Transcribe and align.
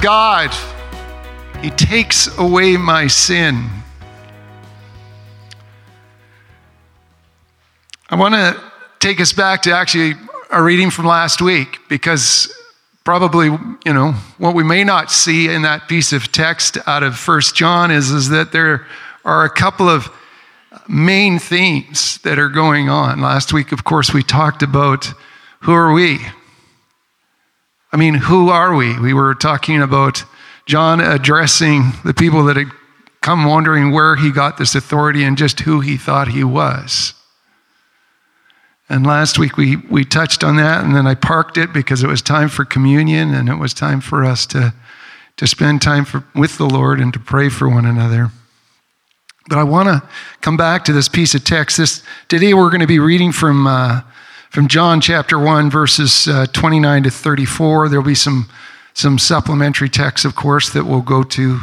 God. 0.00 0.50
He 1.62 1.70
takes 1.70 2.36
away 2.38 2.76
my 2.76 3.06
sin. 3.06 3.68
I 8.08 8.16
want 8.16 8.34
to 8.34 8.60
take 8.98 9.20
us 9.20 9.32
back 9.32 9.62
to 9.62 9.72
actually 9.72 10.14
a 10.50 10.62
reading 10.62 10.90
from 10.90 11.06
last 11.06 11.42
week 11.42 11.78
because 11.88 12.54
probably, 13.04 13.46
you 13.46 13.92
know, 13.92 14.12
what 14.38 14.54
we 14.54 14.62
may 14.62 14.84
not 14.84 15.10
see 15.10 15.48
in 15.48 15.62
that 15.62 15.88
piece 15.88 16.12
of 16.12 16.30
text 16.30 16.78
out 16.86 17.02
of 17.02 17.16
First 17.16 17.54
John 17.54 17.90
is, 17.90 18.10
is 18.10 18.28
that 18.28 18.52
there 18.52 18.86
are 19.24 19.44
a 19.44 19.50
couple 19.50 19.88
of 19.88 20.08
main 20.88 21.38
themes 21.38 22.18
that 22.18 22.38
are 22.38 22.48
going 22.48 22.88
on. 22.88 23.20
Last 23.20 23.52
week, 23.52 23.72
of 23.72 23.84
course, 23.84 24.12
we 24.12 24.22
talked 24.22 24.62
about 24.62 25.12
who 25.60 25.72
are 25.72 25.92
we? 25.92 26.20
I 27.92 27.96
mean, 27.96 28.14
who 28.14 28.48
are 28.50 28.74
we? 28.74 28.98
We 28.98 29.14
were 29.14 29.34
talking 29.34 29.80
about 29.80 30.24
John 30.66 31.00
addressing 31.00 31.92
the 32.04 32.14
people 32.14 32.44
that 32.44 32.56
had 32.56 32.70
come 33.20 33.44
wondering 33.44 33.92
where 33.92 34.16
he 34.16 34.30
got 34.30 34.58
this 34.58 34.74
authority 34.74 35.24
and 35.24 35.38
just 35.38 35.60
who 35.60 35.80
he 35.80 35.96
thought 35.96 36.28
he 36.28 36.44
was. 36.44 37.14
And 38.88 39.06
last 39.06 39.38
week 39.38 39.56
we, 39.56 39.76
we 39.76 40.04
touched 40.04 40.44
on 40.44 40.56
that, 40.56 40.84
and 40.84 40.94
then 40.94 41.06
I 41.06 41.14
parked 41.14 41.56
it 41.56 41.72
because 41.72 42.04
it 42.04 42.06
was 42.06 42.22
time 42.22 42.48
for 42.48 42.64
communion 42.64 43.34
and 43.34 43.48
it 43.48 43.56
was 43.56 43.74
time 43.74 44.00
for 44.00 44.24
us 44.24 44.46
to, 44.46 44.72
to 45.38 45.46
spend 45.46 45.82
time 45.82 46.04
for, 46.04 46.24
with 46.34 46.56
the 46.56 46.68
Lord 46.68 47.00
and 47.00 47.12
to 47.12 47.18
pray 47.18 47.48
for 47.48 47.68
one 47.68 47.84
another. 47.84 48.30
But 49.48 49.58
I 49.58 49.64
want 49.64 49.88
to 49.88 50.08
come 50.40 50.56
back 50.56 50.84
to 50.84 50.92
this 50.92 51.08
piece 51.08 51.34
of 51.34 51.44
text. 51.44 51.78
This, 51.78 52.02
today 52.28 52.54
we're 52.54 52.70
going 52.70 52.80
to 52.80 52.86
be 52.86 52.98
reading 52.98 53.32
from, 53.32 53.66
uh, 53.66 54.02
from 54.56 54.68
John 54.68 55.02
chapter 55.02 55.38
1, 55.38 55.68
verses 55.68 56.26
uh, 56.28 56.46
29 56.46 57.02
to 57.02 57.10
34. 57.10 57.90
There'll 57.90 58.02
be 58.02 58.14
some, 58.14 58.48
some 58.94 59.18
supplementary 59.18 59.90
texts, 59.90 60.24
of 60.24 60.34
course, 60.34 60.70
that 60.70 60.86
we'll 60.86 61.02
go 61.02 61.22
to 61.24 61.60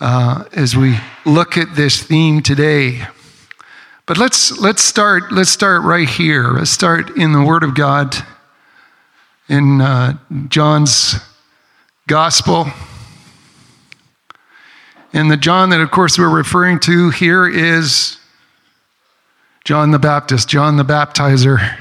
uh, 0.00 0.42
as 0.52 0.76
we 0.76 0.96
look 1.24 1.56
at 1.56 1.76
this 1.76 2.02
theme 2.02 2.42
today. 2.42 3.06
But 4.06 4.18
let's, 4.18 4.58
let's, 4.58 4.82
start, 4.82 5.30
let's 5.30 5.50
start 5.50 5.84
right 5.84 6.08
here. 6.08 6.50
Let's 6.50 6.72
start 6.72 7.16
in 7.16 7.32
the 7.32 7.44
Word 7.44 7.62
of 7.62 7.76
God 7.76 8.16
in 9.48 9.80
uh, 9.80 10.18
John's 10.48 11.14
Gospel. 12.08 12.66
And 15.12 15.30
the 15.30 15.36
John 15.36 15.70
that, 15.70 15.80
of 15.80 15.92
course, 15.92 16.18
we're 16.18 16.36
referring 16.36 16.80
to 16.80 17.10
here 17.10 17.46
is 17.46 18.18
John 19.64 19.92
the 19.92 20.00
Baptist, 20.00 20.48
John 20.48 20.76
the 20.78 20.84
Baptizer. 20.84 21.78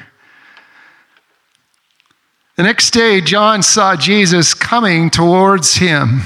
The 2.55 2.63
next 2.63 2.91
day, 2.91 3.19
John 3.19 3.63
saw 3.63 3.95
Jesus 3.95 4.53
coming 4.53 5.09
towards 5.09 5.75
him. 5.75 6.21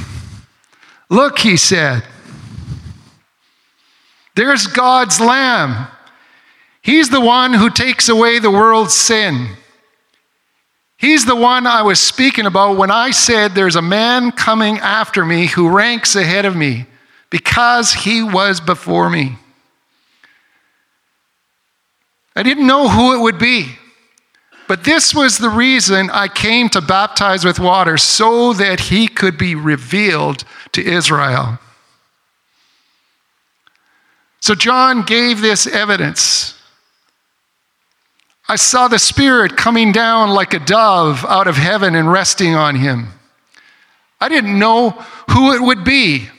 Look, 1.10 1.40
he 1.40 1.56
said. 1.56 2.04
There's 4.36 4.68
God's 4.68 5.22
Lamb. 5.22 5.88
He's 6.82 7.10
the 7.10 7.22
one 7.22 7.54
who 7.54 7.70
takes 7.70 8.10
away 8.10 8.40
the 8.40 8.52
world's 8.52 8.94
sin. 8.94 9.56
He's 10.98 11.26
the 11.26 11.36
one 11.36 11.66
I 11.66 11.84
was 11.84 12.00
speaking 12.00 12.46
about 12.46 12.78
when 12.78 12.92
I 12.92 13.12
said 13.12 13.54
there's 13.54 13.76
a 13.76 13.82
man 13.82 14.32
coming 14.32 14.80
after 14.80 15.24
me 15.24 15.46
who 15.46 15.70
ranks 15.70 16.16
ahead 16.16 16.46
of 16.46 16.56
me 16.56 16.88
because 17.30 17.94
he 17.94 18.24
was 18.24 18.60
before 18.60 19.10
me. 19.10 19.38
I 22.36 22.44
didn't 22.44 22.68
know 22.68 22.90
who 22.90 23.16
it 23.16 23.22
would 23.22 23.40
be, 23.40 23.77
but 24.68 24.84
this 24.84 25.16
was 25.16 25.38
the 25.38 25.50
reason 25.50 26.10
I 26.10 26.28
came 26.28 26.70
to 26.70 26.82
baptize 26.82 27.46
with 27.46 27.60
water 27.60 27.98
so 27.98 28.54
that 28.54 28.82
he 28.82 29.08
could 29.08 29.38
be 29.38 29.56
revealed 29.56 30.44
to 30.74 30.84
Israel. 30.86 31.60
So 34.42 34.56
John 34.56 35.04
gave 35.04 35.42
this 35.42 35.68
evidence. 35.68 36.54
I 38.50 38.56
saw 38.56 38.88
the 38.88 39.00
Spirit 39.00 39.58
coming 39.58 39.92
down 39.92 40.30
like 40.30 40.54
a 40.54 40.60
dove 40.60 41.26
out 41.28 41.48
of 41.48 41.56
heaven 41.56 41.96
and 41.96 42.12
resting 42.12 42.56
on 42.56 42.76
him. 42.76 43.08
I 44.20 44.30
didn't 44.30 44.58
know 44.58 44.92
who 45.32 45.54
it 45.54 45.62
would 45.62 45.84
be. 45.84 46.30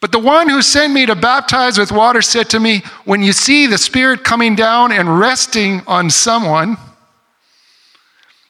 But 0.00 0.12
the 0.12 0.18
one 0.18 0.48
who 0.48 0.60
sent 0.60 0.92
me 0.92 1.06
to 1.06 1.14
baptize 1.14 1.78
with 1.78 1.90
water 1.90 2.20
said 2.20 2.50
to 2.50 2.60
me, 2.60 2.82
When 3.04 3.22
you 3.22 3.32
see 3.32 3.66
the 3.66 3.78
Spirit 3.78 4.24
coming 4.24 4.54
down 4.54 4.92
and 4.92 5.18
resting 5.18 5.82
on 5.86 6.10
someone, 6.10 6.76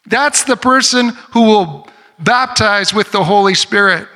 that's 0.07 0.45
the 0.45 0.57
person 0.57 1.11
who 1.33 1.43
will 1.43 1.89
baptize 2.19 2.95
with 2.95 3.13
the 3.13 3.25
Holy 3.25 3.55
Spirit. 3.55 4.09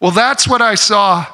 Well, 0.00 0.10
that's 0.10 0.48
what 0.48 0.62
I 0.62 0.74
saw 0.74 1.26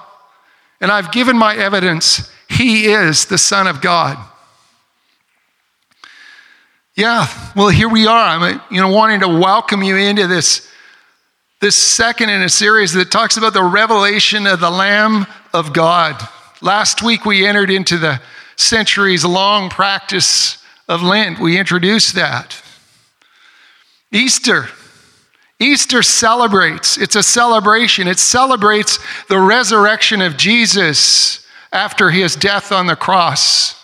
and 0.80 0.90
I've 0.90 1.12
given 1.12 1.36
my 1.36 1.56
evidence. 1.56 2.30
He 2.48 2.86
is 2.86 3.26
the 3.26 3.38
Son 3.38 3.66
of 3.66 3.80
God. 3.80 4.18
Yeah, 6.94 7.26
well, 7.54 7.68
here 7.68 7.88
we 7.88 8.06
are. 8.06 8.38
I'm, 8.38 8.60
you 8.70 8.80
know, 8.80 8.88
wanting 8.88 9.20
to 9.20 9.28
welcome 9.28 9.82
you 9.82 9.96
into 9.96 10.26
this, 10.26 10.66
this 11.60 11.76
second 11.76 12.30
in 12.30 12.42
a 12.42 12.48
series 12.48 12.92
that 12.94 13.10
talks 13.10 13.36
about 13.36 13.52
the 13.52 13.62
revelation 13.62 14.46
of 14.46 14.60
the 14.60 14.70
Lamb 14.70 15.26
of 15.52 15.72
God. 15.72 16.16
Last 16.62 17.02
week 17.02 17.26
we 17.26 17.46
entered 17.46 17.70
into 17.70 17.98
the 17.98 18.20
centuries 18.56 19.24
long 19.24 19.68
practice 19.68 20.64
of 20.88 21.02
Lent. 21.02 21.38
We 21.38 21.58
introduced 21.58 22.14
that. 22.14 22.62
Easter, 24.12 24.68
Easter 25.58 26.02
celebrates, 26.02 26.98
it's 26.98 27.16
a 27.16 27.22
celebration. 27.22 28.08
It 28.08 28.18
celebrates 28.18 28.98
the 29.28 29.38
resurrection 29.38 30.20
of 30.20 30.36
Jesus 30.36 31.46
after 31.72 32.10
his 32.10 32.36
death 32.36 32.72
on 32.72 32.86
the 32.86 32.96
cross. 32.96 33.74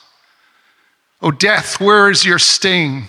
Oh, 1.22 1.30
death, 1.30 1.80
where 1.80 2.10
is 2.10 2.24
your 2.24 2.38
sting? 2.38 3.04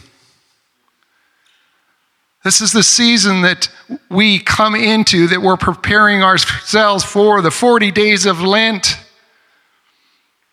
This 2.44 2.62
is 2.62 2.72
the 2.72 2.84
season 2.84 3.42
that 3.42 3.70
we 4.10 4.40
come 4.40 4.76
into, 4.76 5.28
that 5.28 5.42
we're 5.42 5.58
preparing 5.58 6.24
ourselves 6.24 7.04
for, 7.04 7.42
the 7.42 7.52
40 7.52 7.92
days 7.92 8.26
of 8.26 8.42
Lent. 8.42 8.98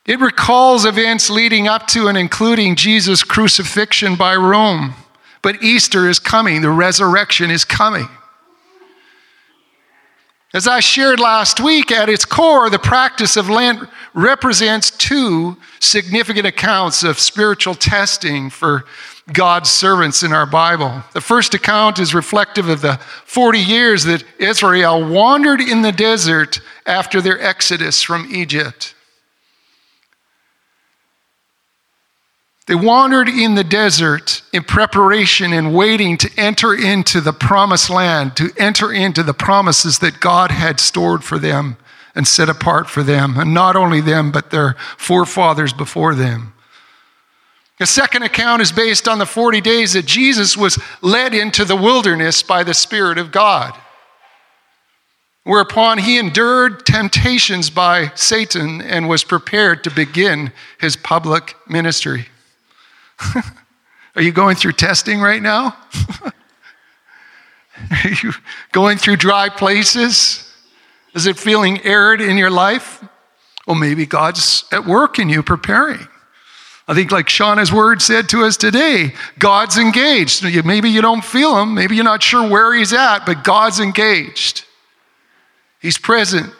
It 0.06 0.20
recalls 0.20 0.84
events 0.84 1.30
leading 1.30 1.68
up 1.68 1.86
to 1.88 2.08
and 2.08 2.16
including 2.16 2.76
Jesus' 2.76 3.22
crucifixion 3.22 4.16
by 4.16 4.36
Rome. 4.36 4.94
But 5.42 5.62
Easter 5.62 6.08
is 6.08 6.18
coming, 6.18 6.62
the 6.62 6.70
resurrection 6.70 7.50
is 7.50 7.64
coming. 7.64 8.08
As 10.52 10.66
I 10.66 10.80
shared 10.80 11.20
last 11.20 11.60
week, 11.60 11.92
at 11.92 12.08
its 12.08 12.24
core, 12.24 12.70
the 12.70 12.78
practice 12.78 13.36
of 13.36 13.48
Lent 13.48 13.88
represents 14.14 14.90
two 14.90 15.56
significant 15.78 16.44
accounts 16.44 17.04
of 17.04 17.20
spiritual 17.20 17.76
testing 17.76 18.50
for 18.50 18.84
God's 19.32 19.70
servants 19.70 20.24
in 20.24 20.32
our 20.32 20.46
Bible. 20.46 21.04
The 21.12 21.20
first 21.20 21.54
account 21.54 22.00
is 22.00 22.14
reflective 22.14 22.68
of 22.68 22.80
the 22.80 22.96
40 23.26 23.60
years 23.60 24.02
that 24.04 24.24
Israel 24.38 25.08
wandered 25.08 25.60
in 25.60 25.82
the 25.82 25.92
desert 25.92 26.60
after 26.84 27.20
their 27.20 27.40
exodus 27.40 28.02
from 28.02 28.28
Egypt. 28.34 28.94
They 32.70 32.76
wandered 32.76 33.28
in 33.28 33.56
the 33.56 33.64
desert 33.64 34.42
in 34.52 34.62
preparation 34.62 35.52
and 35.52 35.74
waiting 35.74 36.16
to 36.18 36.30
enter 36.36 36.72
into 36.72 37.20
the 37.20 37.32
promised 37.32 37.90
land, 37.90 38.36
to 38.36 38.52
enter 38.56 38.92
into 38.92 39.24
the 39.24 39.34
promises 39.34 39.98
that 39.98 40.20
God 40.20 40.52
had 40.52 40.78
stored 40.78 41.24
for 41.24 41.36
them 41.36 41.78
and 42.14 42.28
set 42.28 42.48
apart 42.48 42.88
for 42.88 43.02
them. 43.02 43.36
And 43.36 43.52
not 43.52 43.74
only 43.74 44.00
them, 44.00 44.30
but 44.30 44.52
their 44.52 44.76
forefathers 44.96 45.72
before 45.72 46.14
them. 46.14 46.52
The 47.80 47.86
second 47.86 48.22
account 48.22 48.62
is 48.62 48.70
based 48.70 49.08
on 49.08 49.18
the 49.18 49.26
40 49.26 49.60
days 49.60 49.94
that 49.94 50.06
Jesus 50.06 50.56
was 50.56 50.78
led 51.02 51.34
into 51.34 51.64
the 51.64 51.74
wilderness 51.74 52.40
by 52.40 52.62
the 52.62 52.72
Spirit 52.72 53.18
of 53.18 53.32
God, 53.32 53.76
whereupon 55.42 55.98
he 55.98 56.18
endured 56.18 56.86
temptations 56.86 57.68
by 57.68 58.12
Satan 58.14 58.80
and 58.80 59.08
was 59.08 59.24
prepared 59.24 59.82
to 59.82 59.90
begin 59.90 60.52
his 60.78 60.94
public 60.96 61.56
ministry. 61.68 62.28
Are 64.16 64.22
you 64.22 64.32
going 64.32 64.56
through 64.56 64.72
testing 64.72 65.20
right 65.20 65.42
now? 65.42 65.76
Are 67.90 68.10
you 68.22 68.32
going 68.72 68.98
through 68.98 69.16
dry 69.16 69.48
places? 69.48 70.46
Is 71.14 71.26
it 71.26 71.38
feeling 71.38 71.80
arid 71.84 72.20
in 72.20 72.36
your 72.36 72.50
life? 72.50 73.02
Well, 73.66 73.76
maybe 73.76 74.06
God's 74.06 74.64
at 74.72 74.84
work 74.84 75.18
in 75.18 75.28
you 75.28 75.42
preparing. 75.42 76.06
I 76.88 76.94
think, 76.94 77.12
like 77.12 77.26
Shauna's 77.26 77.72
word 77.72 78.02
said 78.02 78.28
to 78.30 78.44
us 78.44 78.56
today, 78.56 79.14
God's 79.38 79.78
engaged. 79.78 80.42
Maybe 80.64 80.90
you 80.90 81.00
don't 81.00 81.24
feel 81.24 81.56
him, 81.60 81.74
maybe 81.74 81.94
you're 81.94 82.04
not 82.04 82.22
sure 82.22 82.48
where 82.48 82.74
he's 82.74 82.92
at, 82.92 83.24
but 83.26 83.44
God's 83.44 83.78
engaged. 83.78 84.64
He's 85.80 85.96
present. 85.96 86.52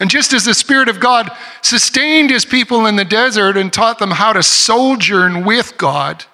And 0.00 0.08
just 0.08 0.32
as 0.32 0.44
the 0.44 0.54
Spirit 0.54 0.88
of 0.88 1.00
God 1.00 1.30
sustained 1.60 2.30
his 2.30 2.44
people 2.44 2.86
in 2.86 2.96
the 2.96 3.04
desert 3.04 3.56
and 3.56 3.72
taught 3.72 3.98
them 3.98 4.12
how 4.12 4.32
to 4.32 4.42
sojourn 4.42 5.44
with 5.44 5.76
God, 5.76 6.24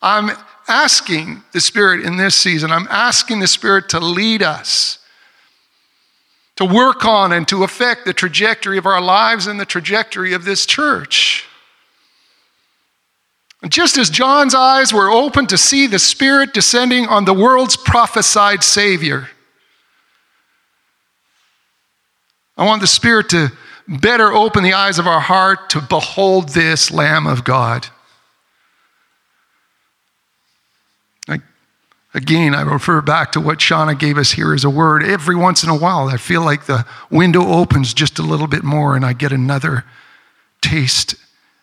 I'm 0.00 0.30
asking 0.66 1.42
the 1.52 1.60
Spirit 1.60 2.06
in 2.06 2.16
this 2.16 2.34
season, 2.34 2.70
I'm 2.70 2.88
asking 2.90 3.40
the 3.40 3.46
Spirit 3.46 3.90
to 3.90 4.00
lead 4.00 4.42
us, 4.42 4.98
to 6.56 6.64
work 6.64 7.04
on 7.04 7.32
and 7.32 7.46
to 7.48 7.64
affect 7.64 8.06
the 8.06 8.14
trajectory 8.14 8.78
of 8.78 8.86
our 8.86 9.00
lives 9.00 9.46
and 9.46 9.60
the 9.60 9.66
trajectory 9.66 10.32
of 10.32 10.44
this 10.44 10.64
church. 10.64 11.46
And 13.62 13.70
just 13.70 13.98
as 13.98 14.08
John's 14.08 14.54
eyes 14.54 14.92
were 14.92 15.10
open 15.10 15.46
to 15.48 15.58
see 15.58 15.86
the 15.86 15.98
Spirit 15.98 16.54
descending 16.54 17.06
on 17.06 17.26
the 17.26 17.34
world's 17.34 17.76
prophesied 17.76 18.64
Savior, 18.64 19.28
I 22.60 22.64
want 22.64 22.82
the 22.82 22.86
Spirit 22.86 23.30
to 23.30 23.50
better 23.88 24.30
open 24.32 24.62
the 24.62 24.74
eyes 24.74 24.98
of 24.98 25.06
our 25.06 25.20
heart 25.20 25.70
to 25.70 25.80
behold 25.80 26.50
this 26.50 26.90
Lamb 26.90 27.26
of 27.26 27.42
God. 27.42 27.88
Again, 32.12 32.56
I 32.56 32.62
refer 32.62 33.00
back 33.00 33.30
to 33.32 33.40
what 33.40 33.58
Shauna 33.58 33.96
gave 33.96 34.18
us 34.18 34.32
here 34.32 34.52
as 34.52 34.64
a 34.64 34.70
word. 34.70 35.04
Every 35.04 35.36
once 35.36 35.62
in 35.62 35.70
a 35.70 35.76
while, 35.76 36.08
I 36.08 36.16
feel 36.16 36.42
like 36.44 36.66
the 36.66 36.84
window 37.08 37.46
opens 37.46 37.94
just 37.94 38.18
a 38.18 38.22
little 38.22 38.48
bit 38.48 38.64
more 38.64 38.96
and 38.96 39.06
I 39.06 39.12
get 39.12 39.30
another 39.30 39.84
taste 40.60 41.14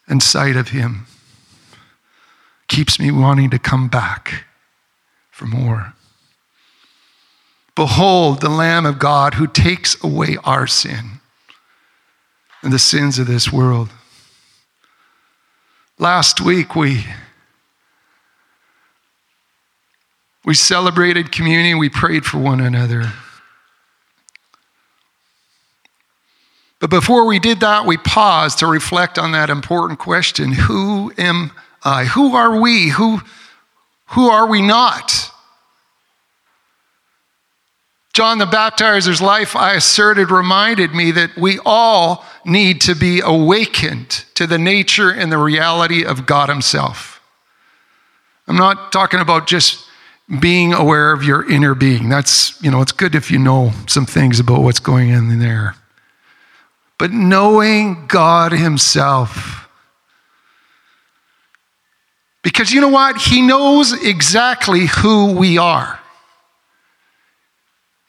and 0.07 0.23
sight 0.23 0.55
of 0.55 0.69
Him. 0.69 1.05
Keeps 2.69 2.97
me 2.97 3.11
wanting 3.11 3.50
to 3.50 3.59
come 3.59 3.89
back 3.89 4.45
for 5.31 5.45
more. 5.45 5.93
Behold 7.77 8.41
the 8.41 8.50
Lamb 8.50 8.85
of 8.85 9.00
God 9.00 9.35
who 9.35 9.47
takes 9.47 10.03
away 10.03 10.35
our 10.44 10.68
sin 10.68 11.21
and 12.62 12.74
the 12.74 12.79
sins 12.79 13.18
of 13.19 13.27
this 13.27 13.53
world. 13.53 13.89
Last 15.97 16.41
week, 16.41 16.75
we 16.75 17.06
We 20.47 20.53
celebrated 20.53 21.33
communion, 21.33 21.77
we 21.77 21.89
prayed 21.89 22.25
for 22.25 22.38
one 22.38 22.62
another. 22.62 23.12
But 26.79 26.89
before 26.89 27.25
we 27.25 27.38
did 27.38 27.59
that, 27.59 27.85
we 27.85 27.97
paused 27.97 28.59
to 28.59 28.68
reflect 28.68 29.19
on 29.19 29.33
that 29.33 29.50
important 29.50 30.00
question 30.00 30.53
Who 30.53 31.12
am 31.18 31.51
I? 31.83 32.06
Who 32.06 32.33
are 32.33 32.62
we? 32.62 32.88
Who, 32.91 33.19
who 34.12 34.29
are 34.29 34.47
we 34.47 34.62
not? 34.62 35.31
John 38.17 38.39
the 38.39 38.47
Baptizer's 38.47 39.21
life, 39.21 39.55
I 39.55 39.75
asserted, 39.75 40.31
reminded 40.31 40.91
me 40.91 41.11
that 41.11 41.37
we 41.37 41.59
all 41.63 42.25
need 42.43 42.81
to 42.81 42.95
be 42.95 43.21
awakened 43.23 44.09
to 44.33 44.47
the 44.47 44.57
nature 44.57 45.11
and 45.11 45.31
the 45.31 45.37
reality 45.37 46.03
of 46.03 46.25
God 46.25 46.49
Himself. 46.49 47.21
I'm 48.47 48.55
not 48.55 48.91
talking 48.91 49.19
about 49.19 49.45
just 49.45 49.85
being 50.39 50.73
aware 50.73 51.11
of 51.11 51.23
your 51.23 51.47
inner 51.47 51.75
being. 51.75 52.09
That's, 52.09 52.59
you 52.59 52.71
know, 52.71 52.81
it's 52.81 52.91
good 52.91 53.13
if 53.13 53.29
you 53.29 53.37
know 53.37 53.71
some 53.85 54.07
things 54.07 54.39
about 54.39 54.63
what's 54.63 54.79
going 54.79 55.13
on 55.13 55.29
in 55.29 55.37
there. 55.37 55.75
But 56.97 57.11
knowing 57.11 58.07
God 58.07 58.51
Himself. 58.51 59.69
Because 62.41 62.73
you 62.73 62.81
know 62.81 62.89
what? 62.89 63.21
He 63.21 63.43
knows 63.43 63.93
exactly 63.93 64.87
who 64.87 65.33
we 65.33 65.59
are 65.59 65.99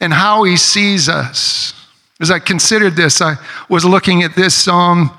and 0.00 0.12
how 0.12 0.45
He 0.45 0.56
sees 0.56 1.09
us. 1.09 1.75
As 2.21 2.31
I 2.31 2.39
considered 2.39 2.97
this, 2.97 3.21
I 3.21 3.37
was 3.69 3.85
looking 3.85 4.23
at 4.23 4.35
this 4.35 4.55
Psalm 4.55 5.11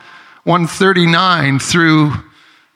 139 0.44 1.60
through 1.60 2.12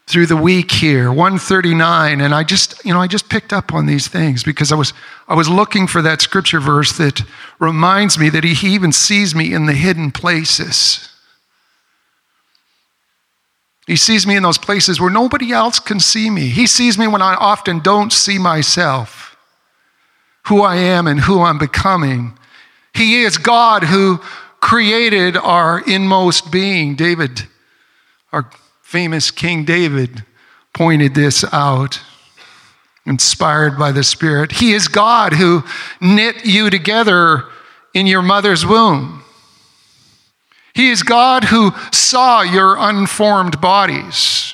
through 0.06 0.26
the 0.26 0.38
week 0.38 0.70
here 0.70 1.10
139 1.10 2.20
and 2.20 2.36
i 2.36 2.44
just 2.44 2.84
you 2.86 2.94
know 2.94 3.00
i 3.00 3.08
just 3.08 3.30
picked 3.30 3.54
up 3.54 3.74
on 3.74 3.86
these 3.86 4.08
things 4.08 4.44
because 4.44 4.72
i 4.72 4.76
was 4.76 4.94
i 5.30 5.34
was 5.34 5.48
looking 5.48 5.88
for 5.88 6.02
that 6.02 6.22
scripture 6.22 6.60
verse 6.60 6.98
that 6.98 7.22
reminds 7.60 8.20
me 8.20 8.30
that 8.30 8.44
he, 8.44 8.54
he 8.54 8.76
even 8.76 8.92
sees 8.92 9.34
me 9.34 9.54
in 9.54 9.66
the 9.66 9.74
hidden 9.74 10.12
places. 10.12 11.10
He 13.88 13.98
sees 13.98 14.26
me 14.26 14.38
in 14.38 14.44
those 14.44 14.58
places 14.58 15.02
where 15.02 15.10
nobody 15.10 15.52
else 15.52 15.78
can 15.80 16.00
see 16.00 16.30
me. 16.30 16.48
He 16.48 16.68
sees 16.68 16.98
me 16.98 17.08
when 17.08 17.22
i 17.22 17.36
often 17.36 17.80
don't 17.80 18.12
see 18.12 18.38
myself 18.38 19.33
who 20.48 20.62
i 20.62 20.76
am 20.76 21.08
and 21.08 21.22
who 21.22 21.42
i'm 21.42 21.58
becoming 21.58 22.38
he 22.94 23.24
is 23.24 23.38
god 23.38 23.84
who 23.84 24.20
created 24.60 25.36
our 25.38 25.82
inmost 25.88 26.52
being 26.52 26.96
david 26.96 27.44
our 28.34 28.50
famous 28.94 29.32
King 29.32 29.64
David 29.64 30.24
pointed 30.74 31.16
this 31.16 31.44
out, 31.54 32.00
inspired 33.06 33.78
by 33.78 33.92
the 33.92 34.04
Spirit. 34.04 34.52
He 34.52 34.74
is 34.74 34.88
God 34.88 35.34
who 35.34 35.64
knit 36.02 36.46
you 36.46 36.70
together 36.70 37.46
in 37.96 38.08
your 38.08 38.22
mother's 38.22 38.66
womb. 38.66 39.24
He 40.76 40.90
is 40.90 41.02
God 41.02 41.46
who 41.46 41.72
saw 41.92 42.42
your 42.42 42.76
unformed 42.78 43.62
bodies. 43.62 44.54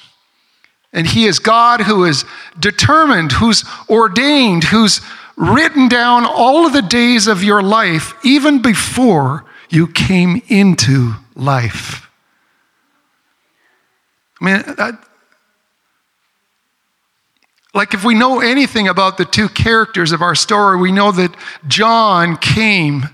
And 0.92 1.06
He 1.06 1.26
is 1.26 1.40
God 1.40 1.82
who 1.82 2.06
is 2.06 2.24
determined, 2.60 3.34
who's 3.34 3.64
ordained, 3.90 4.64
who's 4.66 5.02
written 5.40 5.88
down 5.88 6.26
all 6.26 6.68
of 6.68 6.74
the 6.74 6.82
days 6.82 7.28
of 7.28 7.44
your 7.44 7.64
life, 7.64 8.14
even 8.24 8.62
before 8.62 9.46
you 9.70 9.88
came 9.88 10.42
into 10.50 11.14
life. 11.36 12.08
I 14.42 14.46
mean, 14.46 14.64
like 17.74 17.94
if 17.94 18.04
we 18.04 18.16
know 18.16 18.42
anything 18.42 18.88
about 18.88 19.18
the 19.18 19.26
two 19.26 19.48
characters 19.48 20.12
of 20.12 20.22
our 20.22 20.36
story, 20.36 20.78
we 20.78 20.92
know 20.92 21.12
that 21.12 21.34
John 21.68 22.36
came 22.38 23.06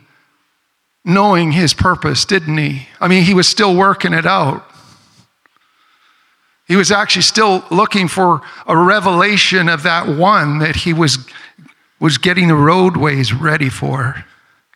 knowing 1.04 1.52
his 1.52 1.74
purpose, 1.74 2.26
didn't 2.26 2.58
he? 2.58 2.88
I 3.00 3.08
mean, 3.08 3.24
he 3.24 3.36
was 3.36 3.48
still 3.48 3.76
working 3.76 4.14
it 4.14 4.26
out. 4.26 4.66
He 6.68 6.76
was 6.76 6.92
actually 6.92 7.22
still 7.22 7.64
looking 7.70 8.08
for 8.08 8.42
a 8.66 8.76
revelation 8.76 9.70
of 9.70 9.84
that 9.84 10.08
one 10.08 10.58
that 10.60 10.76
he 10.76 10.94
was, 10.94 11.20
was 12.00 12.18
getting 12.18 12.48
the 12.48 12.56
roadways 12.56 13.34
ready 13.34 13.70
for, 13.70 14.26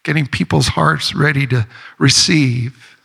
getting 0.04 0.26
people's 0.26 0.70
hearts 0.70 1.14
ready 1.14 1.46
to 1.48 1.68
receive. 1.98 2.98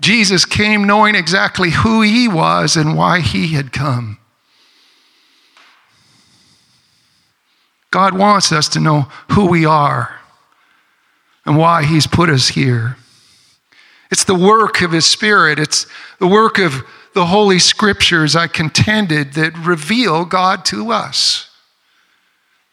Jesus 0.00 0.44
came 0.44 0.84
knowing 0.84 1.14
exactly 1.14 1.70
who 1.70 2.02
he 2.02 2.26
was 2.26 2.76
and 2.76 2.96
why 2.96 3.20
he 3.20 3.48
had 3.48 3.72
come. 3.72 4.18
God 7.90 8.18
wants 8.18 8.50
us 8.50 8.68
to 8.70 8.80
know 8.80 9.02
who 9.30 9.46
we 9.46 9.64
are 9.64 10.20
and 11.46 11.56
why 11.56 11.84
he's 11.84 12.08
put 12.08 12.28
us 12.28 12.48
here. 12.48 12.96
It's 14.10 14.24
the 14.24 14.34
work 14.34 14.80
of 14.82 14.90
his 14.90 15.06
spirit, 15.06 15.58
it's 15.58 15.86
the 16.18 16.26
work 16.26 16.58
of 16.58 16.84
the 17.14 17.26
Holy 17.26 17.60
Scriptures, 17.60 18.34
I 18.34 18.48
contended, 18.48 19.34
that 19.34 19.56
reveal 19.56 20.24
God 20.24 20.64
to 20.66 20.90
us, 20.90 21.48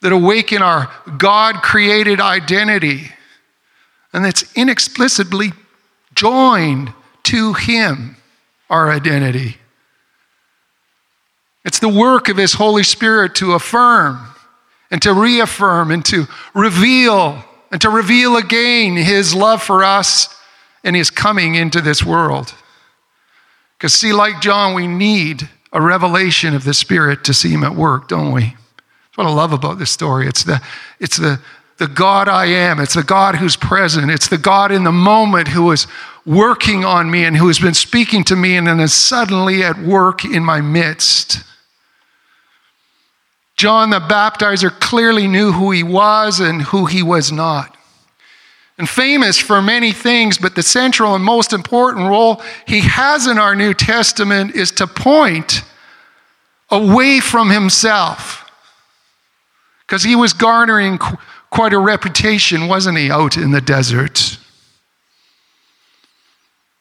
that 0.02 0.12
awaken 0.12 0.62
our 0.62 0.92
God 1.18 1.62
created 1.62 2.20
identity, 2.20 3.12
and 4.14 4.26
that's 4.26 4.52
inexplicably 4.56 5.52
joined 6.16 6.94
to 7.24 7.54
Him 7.54 8.18
our 8.70 8.92
identity. 8.92 9.58
It's 11.64 11.80
the 11.80 11.90
work 11.90 12.30
of 12.30 12.38
His 12.38 12.54
Holy 12.54 12.84
Spirit 12.84 13.36
to 13.36 13.54
affirm 13.54 14.28
and 14.90 15.02
to 15.04 15.14
reaffirm 15.14 15.92
and 15.92 16.04
to 16.06 16.28
reveal 16.54 17.44
and 17.72 17.80
to 17.82 17.90
reveal 17.90 18.36
again 18.36 18.96
His 18.98 19.34
love 19.34 19.62
for 19.62 19.84
us 19.84 20.36
and 20.84 20.96
His 20.96 21.10
coming 21.10 21.56
into 21.56 21.80
this 21.80 22.04
world. 22.04 22.54
Because, 23.78 23.94
see, 23.94 24.14
like 24.14 24.42
John, 24.42 24.74
we 24.74 24.88
need 24.88 25.48
a 25.72 25.82
revelation 25.82 26.54
of 26.54 26.64
the 26.64 26.74
Spirit 26.74 27.24
to 27.26 27.34
see 27.34 27.50
Him 27.50 27.64
at 27.64 27.76
work, 27.76 28.08
don't 28.08 28.32
we? 28.32 28.56
That's 29.12 29.26
what 29.26 29.28
I 29.28 29.34
love 29.34 29.52
about 29.52 29.78
this 29.78 29.92
story. 29.92 30.26
It's 30.26 30.46
the, 30.46 30.62
it's 31.02 31.18
the, 31.18 31.42
the 31.80 31.90
God 31.90 32.30
I 32.30 32.46
am. 32.46 32.80
It's 32.80 32.94
the 32.94 33.04
God 33.04 33.36
who's 33.36 33.58
present. 33.58 34.10
It's 34.10 34.30
the 34.30 34.38
God 34.38 34.72
in 34.72 34.86
the 34.86 34.92
moment 34.94 35.50
who 35.50 35.70
is 35.72 35.86
working 36.26 36.86
on 36.86 37.12
me 37.12 37.26
and 37.26 37.36
who 37.36 37.48
has 37.48 37.60
been 37.60 37.74
speaking 37.74 38.24
to 38.24 38.38
me 38.38 38.56
and 38.56 38.68
then 38.68 38.80
is 38.80 38.94
suddenly 38.94 39.64
at 39.64 39.78
work 39.80 40.24
in 40.24 40.46
my 40.46 40.62
midst. 40.62 41.44
John 43.58 43.90
the 43.90 44.00
Baptizer 44.00 44.70
clearly 44.70 45.28
knew 45.28 45.52
who 45.52 45.72
he 45.72 45.84
was 45.84 46.40
and 46.40 46.62
who 46.62 46.86
he 46.86 47.04
was 47.04 47.34
not. 47.34 47.76
And 48.78 48.88
famous 48.88 49.38
for 49.38 49.62
many 49.62 49.92
things, 49.92 50.38
but 50.38 50.56
the 50.56 50.64
central 50.64 51.16
and 51.16 51.24
most 51.24 51.52
important 51.52 52.08
role 52.08 52.42
he 52.66 52.80
has 52.80 53.28
in 53.28 53.38
our 53.38 53.56
New 53.56 53.74
Testament 53.74 54.56
is 54.56 54.72
to 54.72 54.88
point 54.88 55.64
away 56.70 57.20
from 57.20 57.50
himself. 57.50 58.41
Because 59.92 60.04
he 60.04 60.16
was 60.16 60.32
garnering 60.32 60.98
quite 61.50 61.74
a 61.74 61.78
reputation, 61.78 62.70
wasn't 62.70 62.98
he, 62.98 63.12
out 63.12 63.36
in 63.36 63.52
the 63.52 63.60
desert? 63.60 64.38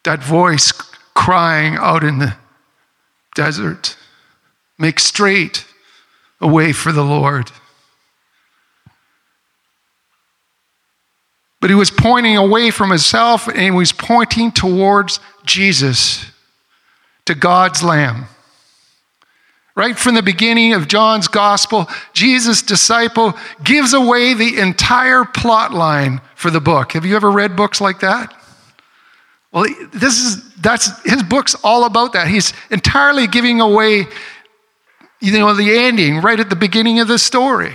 That 0.04 0.22
voice 0.22 0.70
crying 1.12 1.74
out 1.74 2.04
in 2.04 2.20
the 2.20 2.36
desert, 3.34 3.96
make 4.78 5.00
straight 5.00 5.66
away 6.40 6.72
for 6.72 6.92
the 6.92 7.02
Lord. 7.02 7.50
But 11.60 11.70
he 11.70 11.74
was 11.74 11.90
pointing 11.90 12.36
away 12.36 12.70
from 12.70 12.90
himself 12.90 13.48
and 13.48 13.58
he 13.58 13.72
was 13.72 13.90
pointing 13.90 14.52
towards 14.52 15.18
Jesus, 15.44 16.26
to 17.24 17.34
God's 17.34 17.82
Lamb. 17.82 18.26
Right 19.76 19.98
from 19.98 20.14
the 20.14 20.22
beginning 20.22 20.74
of 20.74 20.88
John's 20.88 21.28
gospel, 21.28 21.88
Jesus' 22.12 22.62
disciple 22.62 23.34
gives 23.62 23.94
away 23.94 24.34
the 24.34 24.58
entire 24.58 25.24
plot 25.24 25.72
line 25.72 26.20
for 26.34 26.50
the 26.50 26.60
book. 26.60 26.92
Have 26.92 27.04
you 27.04 27.16
ever 27.16 27.30
read 27.30 27.56
books 27.56 27.80
like 27.80 28.00
that? 28.00 28.34
Well, 29.52 29.66
this 29.92 30.18
is 30.18 30.52
that's 30.54 31.02
his 31.04 31.22
book's 31.22 31.54
all 31.64 31.84
about 31.84 32.12
that. 32.12 32.28
He's 32.28 32.52
entirely 32.70 33.26
giving 33.26 33.60
away 33.60 34.06
you 35.20 35.38
know 35.38 35.54
the 35.54 35.76
ending 35.78 36.20
right 36.20 36.40
at 36.40 36.50
the 36.50 36.56
beginning 36.56 37.00
of 37.00 37.08
the 37.08 37.18
story. 37.18 37.74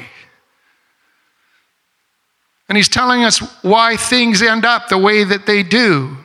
And 2.68 2.78
he's 2.78 2.90
telling 2.90 3.24
us 3.24 3.40
why 3.64 3.96
things 3.96 4.42
end 4.42 4.66
up 4.66 4.90
the 4.90 4.98
way 4.98 5.24
that 5.24 5.46
they 5.46 5.62
do. 5.62 6.18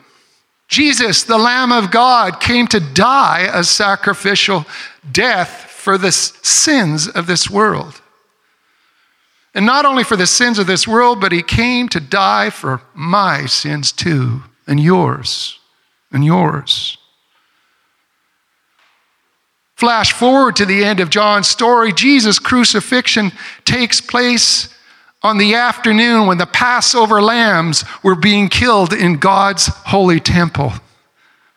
Jesus, 0.71 1.23
the 1.23 1.37
Lamb 1.37 1.73
of 1.73 1.91
God, 1.91 2.39
came 2.39 2.65
to 2.67 2.79
die 2.79 3.49
a 3.53 3.61
sacrificial 3.61 4.65
death 5.11 5.49
for 5.69 5.97
the 5.97 6.13
sins 6.13 7.09
of 7.09 7.27
this 7.27 7.49
world. 7.49 8.01
And 9.53 9.65
not 9.65 9.83
only 9.83 10.05
for 10.05 10.15
the 10.15 10.25
sins 10.25 10.57
of 10.59 10.67
this 10.67 10.87
world, 10.87 11.19
but 11.19 11.33
he 11.33 11.43
came 11.43 11.89
to 11.89 11.99
die 11.99 12.51
for 12.51 12.81
my 12.93 13.47
sins 13.47 13.91
too, 13.91 14.43
and 14.65 14.79
yours, 14.79 15.59
and 16.09 16.23
yours. 16.23 16.97
Flash 19.75 20.13
forward 20.13 20.55
to 20.55 20.65
the 20.65 20.85
end 20.85 21.01
of 21.01 21.09
John's 21.09 21.49
story, 21.49 21.91
Jesus' 21.91 22.39
crucifixion 22.39 23.33
takes 23.65 23.99
place 23.99 24.69
on 25.23 25.37
the 25.37 25.53
afternoon 25.53 26.27
when 26.27 26.37
the 26.37 26.45
Passover 26.45 27.21
lambs 27.21 27.83
were 28.03 28.15
being 28.15 28.49
killed 28.49 28.93
in 28.93 29.17
God's 29.17 29.67
holy 29.67 30.19
temple. 30.19 30.73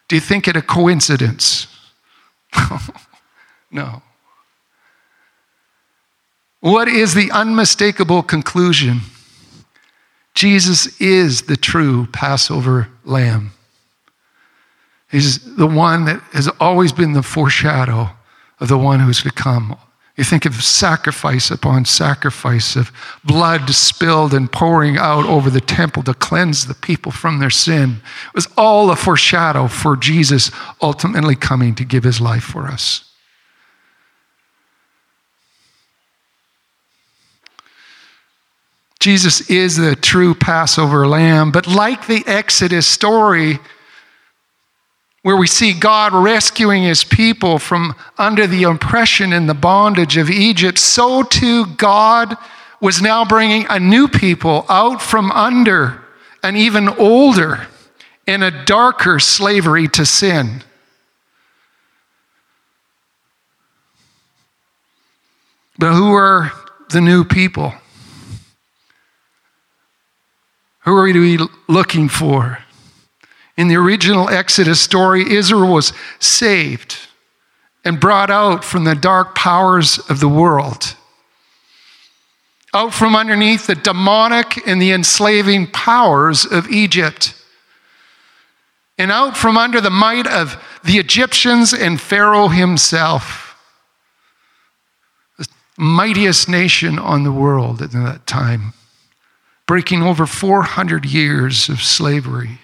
Do 0.08 0.16
you 0.16 0.20
think 0.20 0.46
it 0.46 0.56
a 0.56 0.62
coincidence? 0.62 1.66
no. 3.70 4.02
What 6.60 6.88
is 6.88 7.14
the 7.14 7.30
unmistakable 7.30 8.22
conclusion? 8.22 9.00
Jesus 10.34 11.00
is 11.00 11.42
the 11.42 11.56
true 11.56 12.06
Passover 12.06 12.88
lamb. 13.04 13.52
He's 15.10 15.56
the 15.56 15.66
one 15.66 16.06
that 16.06 16.20
has 16.32 16.48
always 16.58 16.92
been 16.92 17.12
the 17.12 17.22
foreshadow 17.22 18.10
of 18.60 18.68
the 18.68 18.78
one 18.78 19.00
who's 19.00 19.22
to 19.22 19.30
come. 19.30 19.76
You 20.16 20.22
think 20.22 20.46
of 20.46 20.62
sacrifice 20.62 21.50
upon 21.50 21.86
sacrifice 21.86 22.76
of 22.76 22.92
blood 23.24 23.68
spilled 23.70 24.32
and 24.32 24.50
pouring 24.50 24.96
out 24.96 25.24
over 25.26 25.50
the 25.50 25.60
temple 25.60 26.04
to 26.04 26.14
cleanse 26.14 26.66
the 26.66 26.74
people 26.74 27.10
from 27.10 27.40
their 27.40 27.50
sin. 27.50 28.00
It 28.28 28.34
was 28.34 28.46
all 28.56 28.90
a 28.90 28.96
foreshadow 28.96 29.66
for 29.66 29.96
Jesus 29.96 30.52
ultimately 30.80 31.34
coming 31.34 31.74
to 31.74 31.84
give 31.84 32.04
his 32.04 32.20
life 32.20 32.44
for 32.44 32.68
us. 32.68 33.10
Jesus 39.00 39.50
is 39.50 39.76
the 39.76 39.96
true 39.96 40.34
Passover 40.34 41.06
lamb, 41.06 41.50
but 41.50 41.66
like 41.66 42.06
the 42.06 42.22
Exodus 42.26 42.86
story, 42.86 43.58
where 45.24 45.38
we 45.38 45.46
see 45.46 45.72
God 45.72 46.12
rescuing 46.12 46.82
his 46.82 47.02
people 47.02 47.58
from 47.58 47.94
under 48.18 48.46
the 48.46 48.64
oppression 48.64 49.32
and 49.32 49.48
the 49.48 49.54
bondage 49.54 50.18
of 50.18 50.28
Egypt, 50.28 50.78
so 50.78 51.22
too 51.22 51.64
God 51.64 52.36
was 52.78 53.00
now 53.00 53.24
bringing 53.24 53.64
a 53.70 53.80
new 53.80 54.06
people 54.06 54.66
out 54.68 55.00
from 55.00 55.32
under 55.32 56.04
an 56.42 56.56
even 56.56 56.90
older 56.90 57.66
and 58.26 58.44
a 58.44 58.64
darker 58.66 59.18
slavery 59.18 59.88
to 59.88 60.04
sin. 60.04 60.62
But 65.78 65.94
who 65.94 66.12
are 66.12 66.52
the 66.90 67.00
new 67.00 67.24
people? 67.24 67.72
Who 70.80 70.94
are 70.94 71.04
we 71.04 71.38
looking 71.66 72.10
for? 72.10 72.58
In 73.56 73.68
the 73.68 73.76
original 73.76 74.28
Exodus 74.28 74.80
story, 74.80 75.32
Israel 75.32 75.72
was 75.72 75.92
saved 76.18 76.98
and 77.84 78.00
brought 78.00 78.30
out 78.30 78.64
from 78.64 78.84
the 78.84 78.94
dark 78.94 79.34
powers 79.34 79.98
of 80.10 80.18
the 80.18 80.28
world, 80.28 80.96
out 82.72 82.92
from 82.92 83.14
underneath 83.14 83.66
the 83.66 83.74
demonic 83.74 84.66
and 84.66 84.82
the 84.82 84.90
enslaving 84.90 85.68
powers 85.68 86.44
of 86.44 86.68
Egypt, 86.68 87.34
and 88.98 89.12
out 89.12 89.36
from 89.36 89.56
under 89.56 89.80
the 89.80 89.90
might 89.90 90.26
of 90.26 90.56
the 90.82 90.98
Egyptians 90.98 91.72
and 91.72 92.00
Pharaoh 92.00 92.48
himself, 92.48 93.56
the 95.38 95.46
mightiest 95.76 96.48
nation 96.48 96.98
on 96.98 97.22
the 97.22 97.32
world 97.32 97.82
at 97.82 97.92
that 97.92 98.26
time, 98.26 98.72
breaking 99.66 100.02
over 100.02 100.26
400 100.26 101.04
years 101.04 101.68
of 101.68 101.82
slavery. 101.82 102.60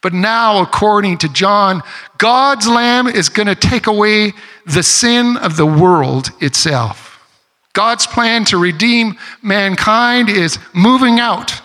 But 0.00 0.12
now, 0.12 0.62
according 0.62 1.18
to 1.18 1.28
John, 1.28 1.82
God's 2.18 2.68
Lamb 2.68 3.08
is 3.08 3.28
going 3.28 3.48
to 3.48 3.54
take 3.54 3.86
away 3.86 4.32
the 4.64 4.82
sin 4.82 5.36
of 5.36 5.56
the 5.56 5.66
world 5.66 6.30
itself. 6.40 7.20
God's 7.72 8.06
plan 8.06 8.44
to 8.46 8.58
redeem 8.58 9.16
mankind 9.42 10.28
is 10.28 10.58
moving 10.72 11.18
out. 11.20 11.60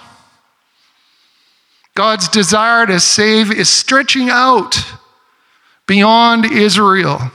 God's 1.95 2.27
desire 2.27 2.87
to 2.87 2.99
save 2.99 3.51
is 3.51 3.69
stretching 3.69 4.29
out 4.29 4.83
beyond 5.87 6.45
Israel 6.45 7.31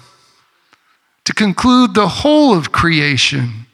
to 1.25 1.33
conclude 1.33 1.95
the 1.95 2.09
whole 2.09 2.57
of 2.57 2.73
creation. 2.73 3.67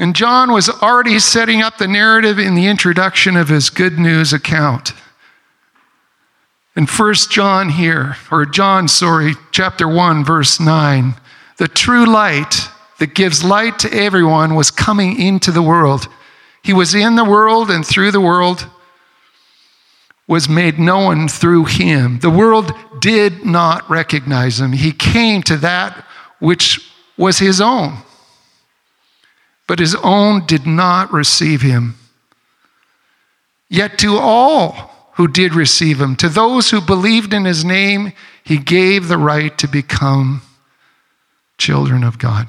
And 0.00 0.16
John 0.16 0.50
was 0.50 0.70
already 0.70 1.18
setting 1.18 1.60
up 1.60 1.76
the 1.76 1.86
narrative 1.86 2.38
in 2.38 2.54
the 2.54 2.66
introduction 2.66 3.36
of 3.36 3.50
his 3.50 3.68
good 3.68 3.98
news 3.98 4.32
account. 4.32 4.94
In 6.74 6.86
1 6.86 7.14
John 7.28 7.68
here, 7.68 8.16
or 8.32 8.46
John, 8.46 8.88
sorry, 8.88 9.34
chapter 9.52 9.86
1, 9.86 10.24
verse 10.24 10.58
9, 10.58 11.14
the 11.58 11.68
true 11.68 12.06
light 12.06 12.70
that 12.98 13.14
gives 13.14 13.44
light 13.44 13.78
to 13.80 13.92
everyone 13.92 14.54
was 14.54 14.70
coming 14.70 15.20
into 15.20 15.52
the 15.52 15.60
world. 15.60 16.08
He 16.62 16.72
was 16.72 16.94
in 16.94 17.16
the 17.16 17.24
world 17.24 17.70
and 17.70 17.86
through 17.86 18.12
the 18.12 18.22
world 18.22 18.66
was 20.26 20.48
made 20.48 20.78
known 20.78 21.28
through 21.28 21.66
him. 21.66 22.20
The 22.20 22.30
world 22.30 22.72
did 23.00 23.44
not 23.44 23.90
recognize 23.90 24.60
him. 24.60 24.72
He 24.72 24.92
came 24.92 25.42
to 25.42 25.58
that 25.58 26.06
which 26.38 26.90
was 27.18 27.38
his 27.38 27.60
own 27.60 27.98
but 29.70 29.78
his 29.78 29.94
own 30.02 30.44
did 30.46 30.66
not 30.66 31.12
receive 31.12 31.62
him. 31.62 31.94
Yet 33.68 34.00
to 34.00 34.16
all 34.16 35.12
who 35.12 35.28
did 35.28 35.54
receive 35.54 36.00
him, 36.00 36.16
to 36.16 36.28
those 36.28 36.72
who 36.72 36.80
believed 36.80 37.32
in 37.32 37.44
his 37.44 37.64
name, 37.64 38.12
he 38.42 38.58
gave 38.58 39.06
the 39.06 39.16
right 39.16 39.56
to 39.58 39.68
become 39.68 40.42
children 41.56 42.02
of 42.02 42.18
God. 42.18 42.48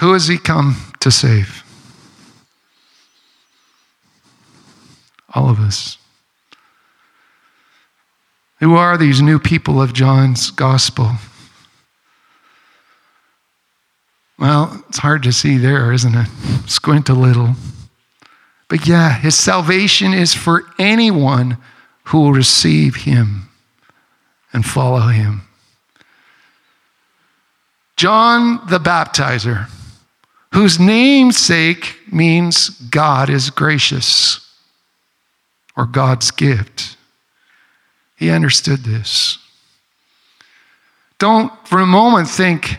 Who 0.00 0.12
has 0.12 0.28
he 0.28 0.36
come 0.36 0.76
to 1.00 1.10
save? 1.10 1.64
All 5.34 5.48
of 5.48 5.58
us. 5.58 5.96
Who 8.58 8.74
are 8.74 8.98
these 8.98 9.22
new 9.22 9.38
people 9.38 9.80
of 9.80 9.94
John's 9.94 10.50
gospel? 10.50 11.12
Well, 14.40 14.82
it's 14.88 14.98
hard 14.98 15.22
to 15.24 15.32
see 15.32 15.58
there, 15.58 15.92
isn't 15.92 16.14
it? 16.14 16.28
Squint 16.66 17.10
a 17.10 17.14
little. 17.14 17.56
But 18.68 18.86
yeah, 18.86 19.12
his 19.12 19.36
salvation 19.36 20.14
is 20.14 20.34
for 20.34 20.64
anyone 20.78 21.58
who 22.04 22.20
will 22.20 22.32
receive 22.32 22.96
him 22.96 23.50
and 24.52 24.64
follow 24.64 25.08
him. 25.08 25.42
John 27.96 28.66
the 28.66 28.78
Baptizer, 28.78 29.68
whose 30.54 30.80
namesake 30.80 31.98
means 32.10 32.70
God 32.70 33.28
is 33.28 33.50
gracious 33.50 34.40
or 35.76 35.84
God's 35.84 36.30
gift. 36.30 36.96
He 38.16 38.30
understood 38.30 38.84
this. 38.84 39.38
Don't 41.18 41.52
for 41.68 41.80
a 41.80 41.86
moment 41.86 42.26
think 42.26 42.78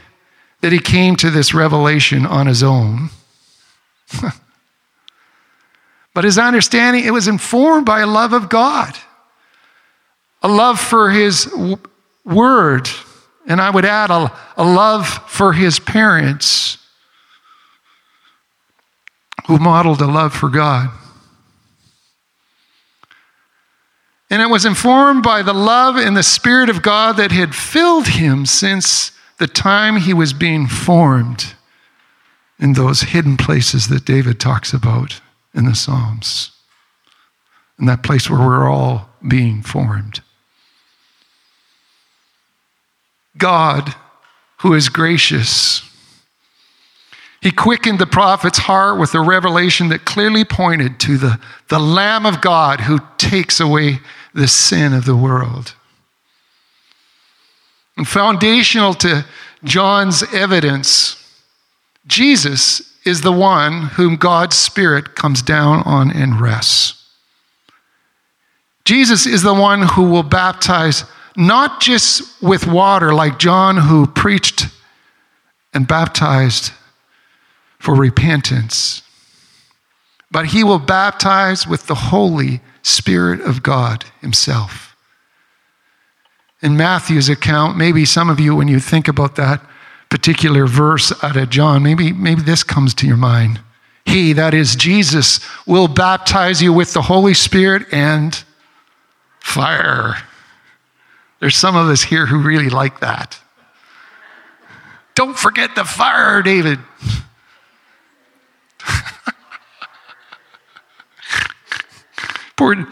that 0.61 0.71
he 0.71 0.79
came 0.79 1.15
to 1.17 1.29
this 1.29 1.53
revelation 1.53 2.25
on 2.25 2.47
his 2.47 2.63
own. 2.63 3.09
but 6.13 6.23
his 6.23 6.37
understanding, 6.37 7.03
it 7.03 7.11
was 7.11 7.27
informed 7.27 7.85
by 7.85 7.99
a 7.99 8.07
love 8.07 8.33
of 8.33 8.49
God, 8.49 8.95
a 10.41 10.47
love 10.47 10.79
for 10.79 11.09
his 11.09 11.45
w- 11.45 11.77
word, 12.25 12.87
And 13.47 13.59
I 13.59 13.69
would 13.71 13.85
add 13.85 14.11
a, 14.11 14.31
a 14.55 14.63
love 14.63 15.07
for 15.27 15.53
his 15.53 15.79
parents 15.79 16.77
who 19.47 19.57
modeled 19.57 20.01
a 20.01 20.07
love 20.07 20.33
for 20.33 20.49
God. 20.49 20.89
And 24.29 24.41
it 24.41 24.49
was 24.49 24.65
informed 24.65 25.23
by 25.23 25.41
the 25.41 25.53
love 25.53 25.97
and 25.97 26.15
the 26.15 26.23
Spirit 26.23 26.69
of 26.69 26.81
God 26.81 27.17
that 27.17 27.31
had 27.31 27.53
filled 27.53 28.07
him 28.07 28.45
since 28.45 29.11
the 29.41 29.48
time 29.48 29.95
he 29.95 30.13
was 30.13 30.33
being 30.33 30.67
formed 30.67 31.55
in 32.60 32.74
those 32.74 33.01
hidden 33.01 33.38
places 33.38 33.88
that 33.88 34.05
David 34.05 34.39
talks 34.39 34.71
about 34.71 35.19
in 35.55 35.65
the 35.65 35.74
Psalms. 35.74 36.51
In 37.79 37.88
that 37.88 38.03
place 38.03 38.29
where 38.29 38.39
we're 38.39 38.69
all 38.69 39.10
being 39.27 39.63
formed. 39.63 40.21
God, 43.36 43.95
who 44.60 44.75
is 44.75 44.89
gracious, 44.89 45.81
he 47.41 47.50
quickened 47.50 47.98
the 47.98 48.05
prophet's 48.05 48.60
heart 48.60 49.00
with 49.00 49.15
a 49.15 49.21
revelation 49.21 49.89
that 49.89 50.05
clearly 50.05 50.45
pointed 50.45 51.00
to 51.00 51.17
the, 51.17 51.39
the 51.67 51.79
Lamb 51.79 52.27
of 52.27 52.41
God 52.41 52.81
who 52.81 53.00
takes 53.17 53.60
away 53.60 54.01
the 54.36 54.48
sin 54.48 54.93
of 54.93 55.05
the 55.05 55.17
world. 55.17 55.74
And 58.01 58.08
foundational 58.08 58.96
to 58.96 59.24
John's 59.63 60.24
evidence, 60.34 61.24
Jesus 62.08 62.81
is 63.05 63.22
the 63.22 63.31
one 63.31 63.89
whom 63.89 64.15
God's 64.15 64.55
Spirit 64.55 65.13
comes 65.13 65.43
down 65.43 65.84
on 65.84 66.10
and 66.10 66.41
rests. 66.41 66.96
Jesus 68.86 69.27
is 69.27 69.43
the 69.43 69.53
one 69.53 69.84
who 69.84 70.10
will 70.10 70.24
baptize 70.24 71.03
not 71.38 71.79
just 71.79 72.41
with 72.41 72.65
water 72.65 73.13
like 73.13 73.38
John, 73.38 73.77
who 73.77 74.08
preached 74.08 74.65
and 75.72 75.88
baptized 75.88 76.72
for 77.77 77.93
repentance, 77.93 79.03
but 80.31 80.48
he 80.48 80.63
will 80.63 80.79
baptize 80.79 81.67
with 81.67 81.86
the 81.86 81.93
Holy 81.93 82.62
Spirit 82.81 83.41
of 83.41 83.62
God 83.62 84.05
Himself. 84.22 84.90
In 86.61 86.77
Matthew's 86.77 87.27
account, 87.29 87.77
maybe 87.77 88.05
some 88.05 88.29
of 88.29 88.39
you, 88.39 88.55
when 88.55 88.67
you 88.67 88.79
think 88.79 89.07
about 89.07 89.35
that 89.35 89.61
particular 90.09 90.67
verse 90.67 91.11
out 91.23 91.37
of 91.37 91.49
John, 91.49 91.81
maybe, 91.81 92.11
maybe 92.11 92.41
this 92.41 92.63
comes 92.63 92.93
to 92.95 93.07
your 93.07 93.17
mind. 93.17 93.59
He, 94.05 94.33
that 94.33 94.53
is 94.53 94.75
Jesus, 94.75 95.39
will 95.65 95.87
baptize 95.87 96.61
you 96.61 96.73
with 96.73 96.93
the 96.93 97.01
Holy 97.01 97.33
Spirit 97.33 97.87
and 97.91 98.43
fire. 99.39 100.17
There's 101.39 101.55
some 101.55 101.75
of 101.75 101.87
us 101.87 102.03
here 102.03 102.27
who 102.27 102.39
really 102.39 102.69
like 102.69 102.99
that. 102.99 103.39
Don't 105.15 105.37
forget 105.37 105.75
the 105.75 105.83
fire, 105.83 106.41
David. 106.41 106.79
poor, 112.55 112.87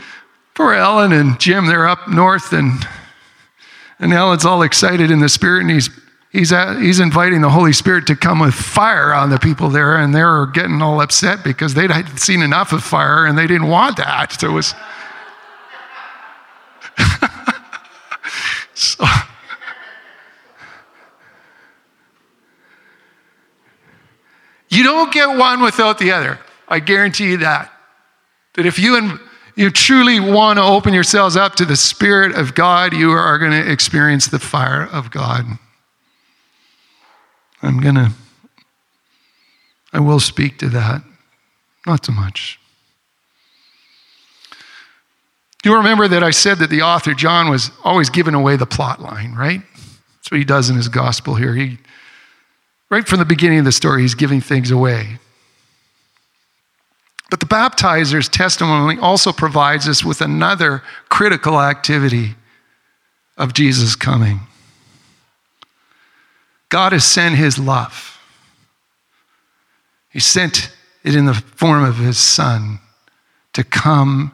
poor 0.56 0.74
Ellen 0.74 1.12
and 1.12 1.40
Jim, 1.40 1.68
they're 1.68 1.88
up 1.88 2.10
north, 2.10 2.54
and, 2.54 2.88
and 4.00 4.14
Ellen's 4.14 4.46
all 4.46 4.62
excited 4.62 5.12
in 5.12 5.20
the 5.20 5.28
Spirit, 5.28 5.62
and 5.62 5.72
he's, 5.72 5.90
he's, 6.32 6.54
at, 6.54 6.80
he's 6.80 7.00
inviting 7.00 7.42
the 7.42 7.50
Holy 7.50 7.74
Spirit 7.74 8.08
to 8.08 8.16
come 8.16 8.40
with 8.40 8.54
fire 8.54 9.14
on 9.14 9.30
the 9.30 9.38
people 9.38 9.70
there, 9.70 9.98
and 9.98 10.16
they're 10.16 10.46
getting 10.46 10.82
all 10.82 11.02
upset 11.02 11.44
because 11.44 11.74
they'd 11.74 11.92
seen 12.18 12.42
enough 12.42 12.72
of 12.72 12.84
fire 12.84 13.26
and 13.26 13.38
they 13.38 13.46
didn't 13.48 13.68
want 13.68 13.98
that. 13.98 14.32
So 14.32 14.48
it 14.50 14.52
was. 14.52 14.74
so, 18.74 19.06
you 24.70 24.84
don't 24.84 25.12
get 25.12 25.38
one 25.38 25.62
without 25.62 26.00
the 26.00 26.12
other. 26.12 26.40
I 26.68 26.80
guarantee 26.80 27.32
you 27.32 27.38
that. 27.38 27.74
That 28.54 28.66
if 28.66 28.80
you 28.80 28.96
and 28.98 29.20
you 29.60 29.70
truly 29.70 30.22
want 30.22 30.58
to 30.58 30.64
open 30.64 30.94
yourselves 30.94 31.36
up 31.36 31.56
to 31.56 31.66
the 31.66 31.76
Spirit 31.76 32.34
of 32.34 32.56
God, 32.56 32.94
you 32.94 33.12
are 33.12 33.38
going 33.38 33.52
to 33.52 33.70
experience 33.70 34.26
the 34.28 34.40
fire 34.40 34.88
of 34.90 35.12
God. 35.12 35.44
I'm 37.62 37.82
going 37.82 37.96
to, 37.96 38.12
I 39.92 40.00
will 40.00 40.22
speak 40.22 40.60
to 40.60 40.70
that. 40.70 41.04
Not 41.86 42.06
so 42.06 42.14
much. 42.14 42.58
Do 45.62 45.72
you 45.72 45.76
remember 45.76 46.08
that 46.08 46.24
I 46.24 46.32
said 46.32 46.60
that 46.60 46.70
the 46.70 46.84
author, 46.84 47.14
John, 47.14 47.50
was 47.50 47.70
always 47.84 48.10
giving 48.10 48.36
away 48.36 48.56
the 48.56 48.66
plot 48.66 49.02
line, 49.02 49.36
right? 49.36 49.62
That's 49.74 50.32
what 50.32 50.38
he 50.38 50.46
does 50.46 50.70
in 50.70 50.78
his 50.78 50.88
gospel 50.88 51.36
here. 51.36 51.54
He, 51.54 51.80
right 52.90 53.06
from 53.06 53.20
the 53.20 53.26
beginning 53.26 53.60
of 53.60 53.66
the 53.66 53.74
story, 53.74 54.04
he's 54.04 54.16
giving 54.16 54.40
things 54.40 54.72
away. 54.72 55.20
But 57.30 57.40
the 57.40 57.46
baptizer's 57.46 58.28
testimony 58.28 59.00
also 59.00 59.32
provides 59.32 59.88
us 59.88 60.04
with 60.04 60.22
another 60.22 60.82
critical 61.10 61.62
activity 61.62 62.36
of 63.38 63.54
Jesus 63.54 63.96
coming. 63.96 64.42
God 66.70 66.92
has 66.92 67.06
sent 67.06 67.36
his 67.36 67.58
love. 67.58 68.20
He 70.12 70.20
sent 70.20 70.72
it 71.04 71.16
in 71.16 71.26
the 71.26 71.34
form 71.34 71.84
of 71.84 71.98
his 71.98 72.18
son 72.18 72.80
to 73.54 73.64
come 73.64 74.32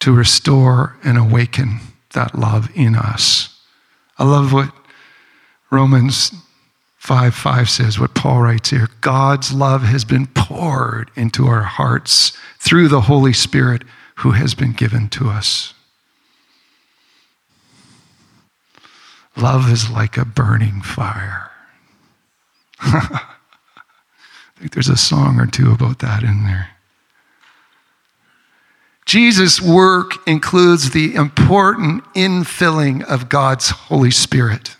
to 0.00 0.12
restore 0.12 0.96
and 1.04 1.18
awaken 1.18 1.80
that 2.14 2.38
love 2.38 2.70
in 2.74 2.94
us. 2.94 3.54
I 4.18 4.24
love 4.24 4.52
what 4.52 4.72
Romans 5.70 6.32
5 6.98 7.34
5 7.34 7.70
says 7.70 7.98
what 7.98 8.14
Paul 8.14 8.42
writes 8.42 8.70
here 8.70 8.88
God's 9.00 9.52
love 9.52 9.82
has 9.82 10.04
been 10.04 10.26
poured 10.26 11.10
into 11.16 11.46
our 11.46 11.62
hearts 11.62 12.36
through 12.58 12.88
the 12.88 13.02
Holy 13.02 13.32
Spirit 13.32 13.82
who 14.16 14.32
has 14.32 14.54
been 14.54 14.72
given 14.72 15.08
to 15.10 15.28
us. 15.28 15.74
Love 19.36 19.70
is 19.70 19.88
like 19.88 20.16
a 20.16 20.24
burning 20.24 20.82
fire. 20.82 21.50
I 22.80 23.20
think 24.56 24.72
there's 24.72 24.88
a 24.88 24.96
song 24.96 25.38
or 25.38 25.46
two 25.46 25.70
about 25.70 26.00
that 26.00 26.24
in 26.24 26.44
there. 26.44 26.70
Jesus' 29.06 29.62
work 29.62 30.14
includes 30.26 30.90
the 30.90 31.14
important 31.14 32.04
infilling 32.14 33.04
of 33.04 33.28
God's 33.28 33.70
Holy 33.70 34.10
Spirit. 34.10 34.76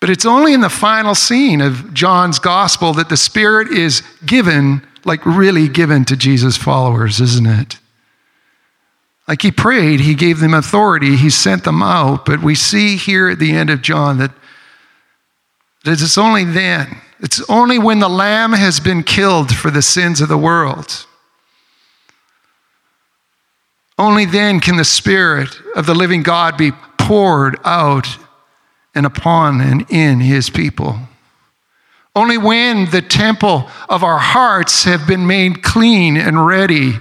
But 0.00 0.08
it's 0.08 0.24
only 0.24 0.54
in 0.54 0.62
the 0.62 0.70
final 0.70 1.14
scene 1.14 1.60
of 1.60 1.92
John's 1.92 2.38
gospel 2.38 2.94
that 2.94 3.10
the 3.10 3.18
Spirit 3.18 3.68
is 3.68 4.02
given, 4.24 4.86
like 5.04 5.24
really 5.26 5.68
given 5.68 6.06
to 6.06 6.16
Jesus' 6.16 6.56
followers, 6.56 7.20
isn't 7.20 7.46
it? 7.46 7.78
Like 9.28 9.42
he 9.42 9.52
prayed, 9.52 10.00
he 10.00 10.14
gave 10.14 10.40
them 10.40 10.54
authority, 10.54 11.16
he 11.16 11.30
sent 11.30 11.64
them 11.64 11.82
out. 11.82 12.24
But 12.24 12.42
we 12.42 12.54
see 12.54 12.96
here 12.96 13.28
at 13.28 13.38
the 13.38 13.52
end 13.52 13.68
of 13.68 13.82
John 13.82 14.18
that, 14.18 14.32
that 15.84 16.00
it's 16.00 16.18
only 16.18 16.44
then, 16.44 16.96
it's 17.20 17.42
only 17.48 17.78
when 17.78 17.98
the 17.98 18.08
Lamb 18.08 18.52
has 18.52 18.80
been 18.80 19.02
killed 19.02 19.54
for 19.54 19.70
the 19.70 19.82
sins 19.82 20.22
of 20.22 20.28
the 20.28 20.38
world. 20.38 21.06
Only 23.98 24.24
then 24.24 24.60
can 24.60 24.78
the 24.78 24.84
Spirit 24.84 25.50
of 25.76 25.84
the 25.84 25.94
living 25.94 26.22
God 26.22 26.56
be 26.56 26.72
poured 26.96 27.58
out 27.64 28.06
and 28.94 29.06
upon 29.06 29.60
and 29.60 29.86
in 29.90 30.20
his 30.20 30.50
people. 30.50 30.98
Only 32.14 32.38
when 32.38 32.90
the 32.90 33.02
temple 33.02 33.68
of 33.88 34.02
our 34.02 34.18
hearts 34.18 34.84
have 34.84 35.06
been 35.06 35.26
made 35.26 35.62
clean 35.62 36.16
and 36.16 36.44
ready 36.44 36.94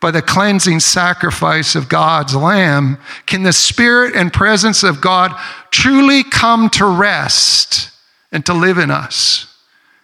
by 0.00 0.10
the 0.10 0.22
cleansing 0.22 0.80
sacrifice 0.80 1.74
of 1.74 1.88
God's 1.88 2.34
Lamb 2.34 2.98
can 3.26 3.42
the 3.42 3.52
Spirit 3.52 4.14
and 4.14 4.32
presence 4.32 4.82
of 4.82 5.00
God 5.00 5.32
truly 5.70 6.22
come 6.22 6.68
to 6.70 6.86
rest 6.86 7.90
and 8.32 8.44
to 8.46 8.52
live 8.52 8.78
in 8.78 8.90
us. 8.90 9.46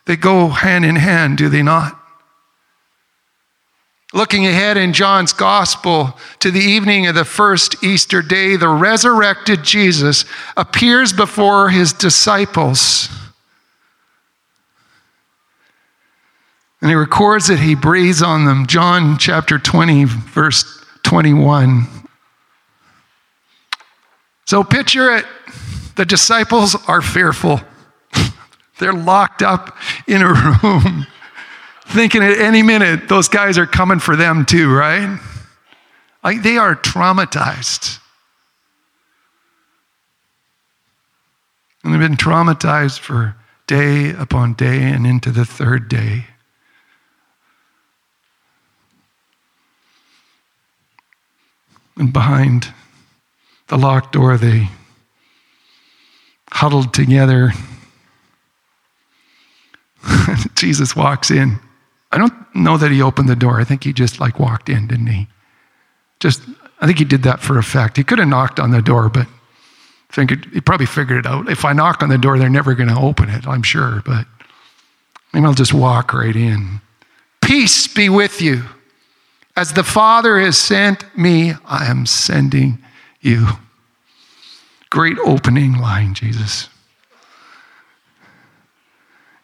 They 0.07 0.17
go 0.17 0.49
hand 0.49 0.85
in 0.85 0.97
hand, 0.97 1.39
do 1.39 1.49
they 1.49 1.63
not? 1.63 2.02
Looking 4.15 4.47
ahead 4.47 4.77
in 4.77 4.93
John's 4.93 5.33
gospel 5.33 6.19
to 6.41 6.51
the 6.51 6.61
evening 6.61 7.07
of 7.07 7.15
the 7.15 7.25
first 7.25 7.83
Easter 7.83 8.21
day, 8.21 8.57
the 8.57 8.69
resurrected 8.69 9.63
Jesus 9.63 10.27
appears 10.55 11.15
before 11.15 11.71
his 11.71 11.95
disciples. 11.95 13.09
And 16.83 16.91
he 16.91 16.95
records 16.95 17.47
that 17.47 17.61
he 17.61 17.75
breathes 17.75 18.23
on 18.23 18.45
them. 18.45 18.67
John 18.67 19.17
chapter 19.17 19.59
20, 19.59 20.05
verse 20.05 20.85
21. 21.05 21.87
So 24.45 24.63
picture 24.63 25.17
it. 25.17 25.25
The 25.97 26.05
disciples 26.05 26.77
are 26.87 27.01
fearful. 27.01 27.61
They're 28.79 28.93
locked 28.93 29.43
up 29.43 29.77
in 30.07 30.21
a 30.21 30.33
room 30.33 31.07
thinking 31.87 32.23
at 32.23 32.39
any 32.39 32.63
minute 32.63 33.09
those 33.09 33.29
guys 33.29 33.59
are 33.59 33.67
coming 33.67 33.99
for 33.99 34.17
them 34.17 34.45
too, 34.45 34.73
right? 34.73 35.19
Like 36.23 36.43
they 36.43 36.57
are 36.57 36.77
traumatized. 36.77 37.99
And 41.83 41.93
they've 41.93 42.01
been 42.01 42.17
traumatized 42.17 43.01
for 43.01 43.37
day 43.67 44.11
upon 44.11 44.55
day 44.55 44.83
and 44.83 45.07
into 45.07 45.31
the 45.31 45.45
third 45.45 45.89
day. 45.89 46.27
And 51.97 52.13
behind 52.13 52.73
the 53.69 53.77
locked 53.77 54.13
door, 54.13 54.37
they 54.37 54.69
huddled 56.51 56.95
together. 56.95 57.53
Jesus 60.55 60.95
walks 60.95 61.31
in. 61.31 61.59
Know 62.55 62.77
that 62.77 62.91
he 62.91 63.01
opened 63.01 63.29
the 63.29 63.37
door. 63.37 63.61
I 63.61 63.65
think 63.65 63.85
he 63.85 63.93
just 63.93 64.21
like 64.21 64.39
walked 64.39 64.69
in, 64.69 64.87
didn't 64.87 65.07
he? 65.07 65.27
Just, 66.21 66.43
I 66.81 66.87
think 66.87 66.99
he 66.99 67.05
did 67.05 67.23
that 67.23 67.41
for 67.41 67.59
effect. 67.59 67.97
He 67.97 68.05
could 68.05 68.19
have 68.19 68.29
knocked 68.29 68.61
on 68.61 68.71
the 68.71 68.83
door, 68.83 69.09
but 69.09 69.27
figured, 70.11 70.47
he 70.53 70.61
probably 70.61 70.87
figured 70.87 71.25
it 71.25 71.27
out. 71.27 71.49
If 71.49 71.65
I 71.65 71.73
knock 71.73 72.03
on 72.03 72.09
the 72.11 72.19
door, 72.19 72.39
they're 72.39 72.51
never 72.51 72.75
going 72.75 72.91
to 72.91 72.99
open 72.99 73.29
it, 73.29 73.47
I'm 73.47 73.63
sure, 73.63 74.03
but 74.05 74.27
maybe 75.33 75.47
I'll 75.47 75.55
just 75.55 75.75
walk 75.75 76.13
right 76.13 76.37
in. 76.37 76.81
Peace 77.41 77.89
be 77.89 78.09
with 78.09 78.41
you. 78.41 78.65
As 79.57 79.73
the 79.73 79.85
Father 79.85 80.39
has 80.41 80.57
sent 80.57 81.05
me, 81.17 81.55
I 81.67 81.87
am 81.87 82.07
sending 82.07 82.79
you. 83.21 83.49
Great 84.91 85.19
opening 85.25 85.79
line, 85.79 86.15
Jesus. 86.15 86.69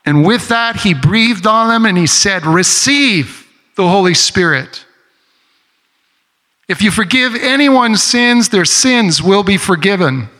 And 0.09 0.25
with 0.25 0.49
that, 0.49 0.77
he 0.77 0.94
breathed 0.94 1.47
on 1.47 1.68
them 1.68 1.85
and 1.85 1.99
he 1.99 2.07
said, 2.07 2.47
Receive 2.47 3.47
the 3.77 3.87
Holy 3.87 4.14
Spirit. 4.14 4.87
If 6.66 6.81
you 6.81 6.90
forgive 6.90 7.35
anyone's 7.35 8.03
sins, 8.03 8.49
their 8.49 8.64
sins 8.64 9.23
will 9.23 9.42
be 9.42 9.59
forgiven. 9.59 10.31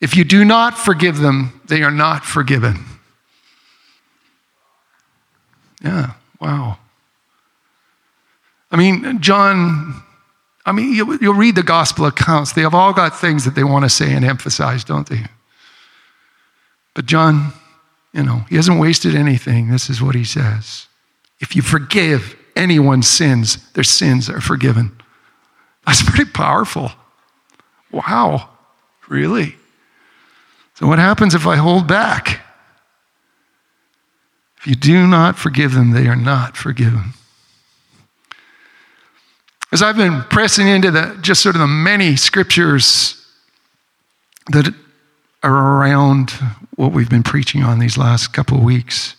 If 0.00 0.16
you 0.16 0.24
do 0.24 0.44
not 0.44 0.76
forgive 0.76 1.18
them, 1.18 1.60
they 1.66 1.84
are 1.84 1.92
not 1.92 2.24
forgiven. 2.24 2.84
Yeah, 5.84 6.14
wow. 6.40 6.78
I 8.72 8.76
mean, 8.78 9.20
John, 9.20 10.02
I 10.66 10.72
mean, 10.72 10.92
you'll, 10.92 11.18
you'll 11.18 11.34
read 11.34 11.54
the 11.54 11.62
gospel 11.62 12.06
accounts. 12.06 12.52
They 12.52 12.62
have 12.62 12.74
all 12.74 12.92
got 12.92 13.16
things 13.20 13.44
that 13.44 13.54
they 13.54 13.62
want 13.62 13.84
to 13.84 13.88
say 13.88 14.12
and 14.12 14.24
emphasize, 14.24 14.82
don't 14.82 15.08
they? 15.08 15.26
But 16.94 17.06
John, 17.06 17.52
you 18.12 18.22
know, 18.22 18.44
he 18.48 18.56
hasn't 18.56 18.80
wasted 18.80 19.14
anything. 19.14 19.70
This 19.70 19.88
is 19.88 20.02
what 20.02 20.14
he 20.14 20.24
says. 20.24 20.86
If 21.40 21.56
you 21.56 21.62
forgive 21.62 22.36
anyone's 22.54 23.08
sins, 23.08 23.70
their 23.72 23.84
sins 23.84 24.28
are 24.28 24.40
forgiven. 24.40 24.92
That's 25.86 26.02
pretty 26.08 26.30
powerful. 26.30 26.92
Wow, 27.90 28.50
really? 29.08 29.56
So, 30.74 30.86
what 30.86 30.98
happens 30.98 31.34
if 31.34 31.46
I 31.46 31.56
hold 31.56 31.86
back? 31.86 32.40
If 34.58 34.66
you 34.66 34.74
do 34.74 35.06
not 35.06 35.38
forgive 35.38 35.72
them, 35.72 35.90
they 35.90 36.06
are 36.06 36.16
not 36.16 36.56
forgiven. 36.56 37.14
As 39.72 39.82
I've 39.82 39.96
been 39.96 40.22
pressing 40.24 40.68
into 40.68 40.90
the 40.90 41.18
just 41.20 41.42
sort 41.42 41.56
of 41.56 41.60
the 41.60 41.66
many 41.66 42.16
scriptures 42.16 43.26
that 44.50 44.72
around 45.44 46.30
what 46.76 46.92
we've 46.92 47.10
been 47.10 47.22
preaching 47.22 47.62
on 47.62 47.78
these 47.78 47.98
last 47.98 48.32
couple 48.32 48.58
of 48.58 48.64
weeks. 48.64 49.16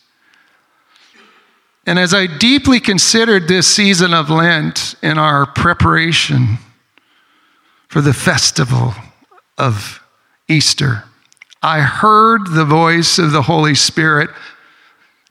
And 1.85 1.99
as 1.99 2.13
I 2.13 2.27
deeply 2.27 2.79
considered 2.79 3.47
this 3.47 3.67
season 3.67 4.13
of 4.13 4.29
Lent 4.29 4.95
in 5.03 5.17
our 5.17 5.45
preparation 5.45 6.57
for 7.89 8.01
the 8.01 8.13
festival 8.13 8.93
of 9.57 10.01
Easter, 10.47 11.03
I 11.61 11.81
heard 11.81 12.47
the 12.47 12.65
voice 12.65 13.19
of 13.19 13.31
the 13.31 13.41
Holy 13.41 13.75
Spirit 13.75 14.29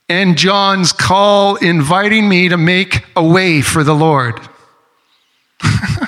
and 0.09 0.37
John's 0.37 0.91
call 0.91 1.55
inviting 1.55 2.27
me 2.27 2.49
to 2.49 2.57
make 2.57 3.05
a 3.15 3.23
way 3.23 3.61
for 3.61 3.83
the 3.83 3.95
Lord. 3.95 4.39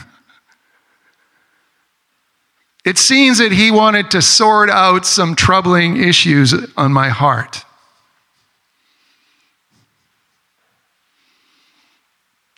it 2.85 2.99
seems 2.99 3.39
that 3.39 3.51
he 3.51 3.71
wanted 3.71 4.11
to 4.11 4.21
sort 4.21 4.69
out 4.69 5.05
some 5.05 5.35
troubling 5.35 5.97
issues 5.97 6.53
on 6.77 6.93
my 6.93 7.09
heart. 7.09 7.65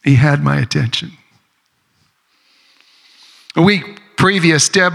He 0.04 0.16
had 0.16 0.44
my 0.44 0.60
attention. 0.60 1.14
A 3.56 3.62
week 3.62 4.02
previous, 4.18 4.70
Deb 4.70 4.94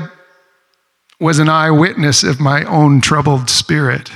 was 1.18 1.38
an 1.38 1.48
eyewitness 1.48 2.22
of 2.22 2.38
my 2.38 2.64
own 2.64 3.00
troubled 3.00 3.48
spirit. 3.48 4.10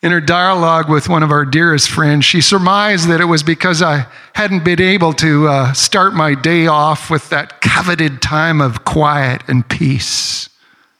In 0.00 0.12
her 0.12 0.20
dialogue 0.20 0.88
with 0.88 1.08
one 1.08 1.24
of 1.24 1.32
our 1.32 1.44
dearest 1.44 1.90
friends, 1.90 2.24
she 2.24 2.40
surmised 2.40 3.08
that 3.08 3.20
it 3.20 3.24
was 3.24 3.42
because 3.42 3.82
I 3.82 4.06
hadn't 4.32 4.64
been 4.64 4.80
able 4.80 5.12
to 5.14 5.48
uh, 5.48 5.72
start 5.72 6.14
my 6.14 6.34
day 6.34 6.68
off 6.68 7.10
with 7.10 7.28
that 7.30 7.60
coveted 7.60 8.22
time 8.22 8.60
of 8.60 8.84
quiet 8.84 9.42
and 9.48 9.68
peace. 9.68 10.48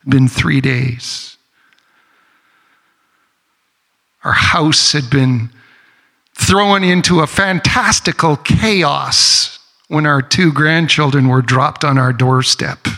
It'd 0.01 0.11
been 0.11 0.27
three 0.27 0.61
days. 0.61 1.37
Our 4.25 4.33
house 4.33 4.93
had 4.93 5.09
been 5.09 5.51
thrown 6.35 6.83
into 6.83 7.21
a 7.21 7.29
fantastical 7.29 8.37
chaos 8.37 9.61
when 9.87 10.07
our 10.07 10.21
two 10.21 10.53
grandchildren 10.53 11.29
were 11.29 11.43
dropped 11.43 11.85
on 11.85 11.99
our 11.99 12.13
doorstep. 12.13 12.89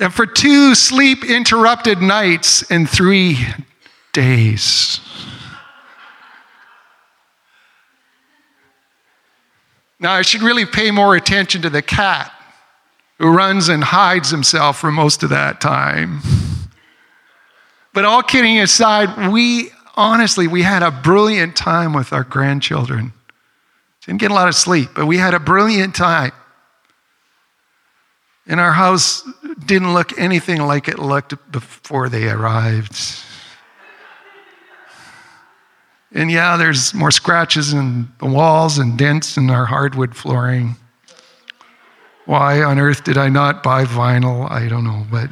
And 0.00 0.12
for 0.12 0.24
two 0.24 0.74
sleep 0.74 1.24
interrupted 1.24 2.00
nights 2.00 2.68
and 2.70 2.88
three 2.88 3.38
days. 4.14 4.98
Now, 10.00 10.12
I 10.12 10.22
should 10.22 10.40
really 10.40 10.64
pay 10.64 10.90
more 10.90 11.14
attention 11.14 11.60
to 11.62 11.70
the 11.70 11.82
cat 11.82 12.32
who 13.18 13.28
runs 13.28 13.68
and 13.68 13.84
hides 13.84 14.30
himself 14.30 14.78
for 14.78 14.90
most 14.90 15.22
of 15.22 15.28
that 15.28 15.60
time. 15.60 16.20
But 17.92 18.06
all 18.06 18.22
kidding 18.22 18.58
aside, 18.58 19.30
we 19.30 19.70
honestly, 19.96 20.48
we 20.48 20.62
had 20.62 20.82
a 20.82 20.90
brilliant 20.90 21.54
time 21.54 21.92
with 21.92 22.14
our 22.14 22.24
grandchildren. 22.24 23.12
Didn't 24.06 24.20
get 24.20 24.30
a 24.30 24.34
lot 24.34 24.48
of 24.48 24.54
sleep, 24.54 24.88
but 24.94 25.04
we 25.04 25.18
had 25.18 25.34
a 25.34 25.40
brilliant 25.40 25.94
time. 25.94 26.32
And 28.50 28.58
our 28.58 28.72
house 28.72 29.22
didn't 29.64 29.94
look 29.94 30.18
anything 30.18 30.60
like 30.60 30.88
it 30.88 30.98
looked 30.98 31.52
before 31.52 32.08
they 32.08 32.28
arrived. 32.28 32.98
And 36.10 36.28
yeah, 36.28 36.56
there's 36.56 36.92
more 36.92 37.12
scratches 37.12 37.72
in 37.72 38.08
the 38.18 38.26
walls 38.26 38.78
and 38.78 38.98
dents 38.98 39.36
in 39.36 39.50
our 39.50 39.66
hardwood 39.66 40.16
flooring. 40.16 40.74
Why 42.26 42.64
on 42.64 42.80
earth 42.80 43.04
did 43.04 43.16
I 43.16 43.28
not 43.28 43.62
buy 43.62 43.84
vinyl? 43.84 44.50
I 44.50 44.66
don't 44.66 44.82
know, 44.82 45.06
but. 45.08 45.30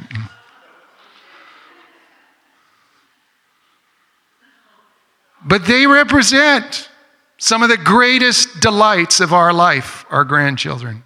But 5.45 5.65
they 5.65 5.85
represent 5.87 6.89
some 7.37 7.63
of 7.63 7.69
the 7.69 7.75
greatest 7.75 8.61
delights 8.61 9.19
of 9.19 9.33
our 9.33 9.51
life, 9.51 10.05
our 10.09 10.23
grandchildren. 10.23 11.03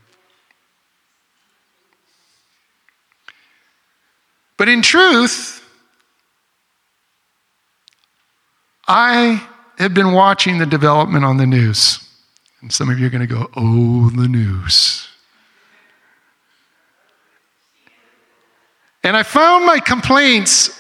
But 4.58 4.70
in 4.70 4.82
truth, 4.82 5.62
I 8.88 9.48
have 9.78 9.94
been 9.94 10.14
watching 10.14 10.58
the 10.58 10.66
development 10.66 11.26
on 11.26 11.38
the 11.38 11.46
news. 11.46 12.00
And 12.62 12.72
some 12.72 12.90
of 12.90 13.00
you 13.00 13.08
are 13.08 13.10
going 13.10 13.28
to 13.28 13.34
go, 13.34 13.50
oh, 13.56 14.10
the 14.10 14.28
news. 14.28 15.08
And 19.04 19.18
I 19.18 19.24
found 19.24 19.66
my 19.66 19.80
complaints 19.80 20.80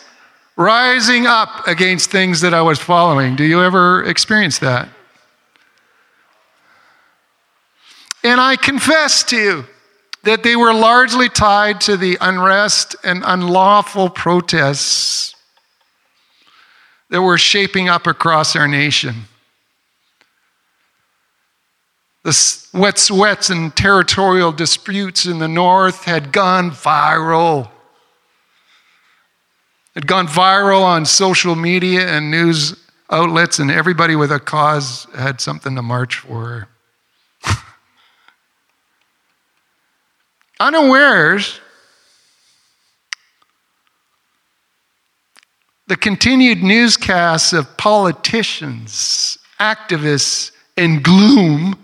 rising 0.55 1.25
up 1.25 1.67
against 1.67 2.09
things 2.09 2.41
that 2.41 2.53
I 2.53 2.61
was 2.61 2.79
following. 2.79 3.35
Do 3.35 3.43
you 3.43 3.61
ever 3.61 4.03
experience 4.03 4.59
that? 4.59 4.87
And 8.23 8.39
I 8.39 8.55
confess 8.55 9.23
to 9.25 9.35
you 9.35 9.65
that 10.23 10.43
they 10.43 10.55
were 10.55 10.73
largely 10.73 11.29
tied 11.29 11.81
to 11.81 11.97
the 11.97 12.17
unrest 12.21 12.95
and 13.03 13.23
unlawful 13.25 14.09
protests 14.09 15.35
that 17.09 17.21
were 17.21 17.37
shaping 17.37 17.89
up 17.89 18.07
across 18.07 18.55
our 18.55 18.67
nation. 18.67 19.25
The 22.23 22.31
Wet'suwet'en 22.31 23.51
and 23.51 23.75
territorial 23.75 24.53
disputes 24.53 25.25
in 25.25 25.39
the 25.39 25.47
north 25.49 26.05
had 26.05 26.31
gone 26.31 26.71
viral. 26.71 27.65
It 29.93 30.03
had 30.03 30.07
gone 30.07 30.27
viral 30.27 30.83
on 30.83 31.05
social 31.05 31.55
media 31.55 32.07
and 32.07 32.31
news 32.31 32.81
outlets, 33.11 33.59
and 33.59 33.69
everybody 33.69 34.15
with 34.15 34.31
a 34.31 34.39
cause 34.39 35.05
had 35.15 35.41
something 35.41 35.75
to 35.75 35.81
march 35.81 36.19
for. 36.19 36.69
Unawares, 40.59 41.59
the 45.87 45.95
continued 45.95 46.63
newscasts 46.63 47.53
of 47.53 47.77
politicians, 47.77 49.37
activists, 49.59 50.51
and 50.77 51.03
gloom 51.03 51.75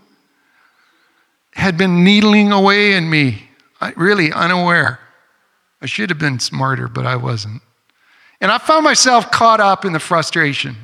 had 1.54 1.78
been 1.78 2.04
needling 2.04 2.52
away 2.52 2.94
in 2.94 3.10
me, 3.10 3.50
really 3.96 4.32
unaware. 4.32 5.00
I 5.82 5.86
should 5.86 6.10
have 6.10 6.20
been 6.20 6.40
smarter, 6.40 6.88
but 6.88 7.06
I 7.06 7.16
wasn't. 7.16 7.62
And 8.42 8.52
I 8.52 8.58
found 8.58 8.86
myself 8.86 9.32
caught 9.32 9.60
up 9.60 9.84
in 9.84 9.94
the 9.94 10.00
frustration. 10.00 10.76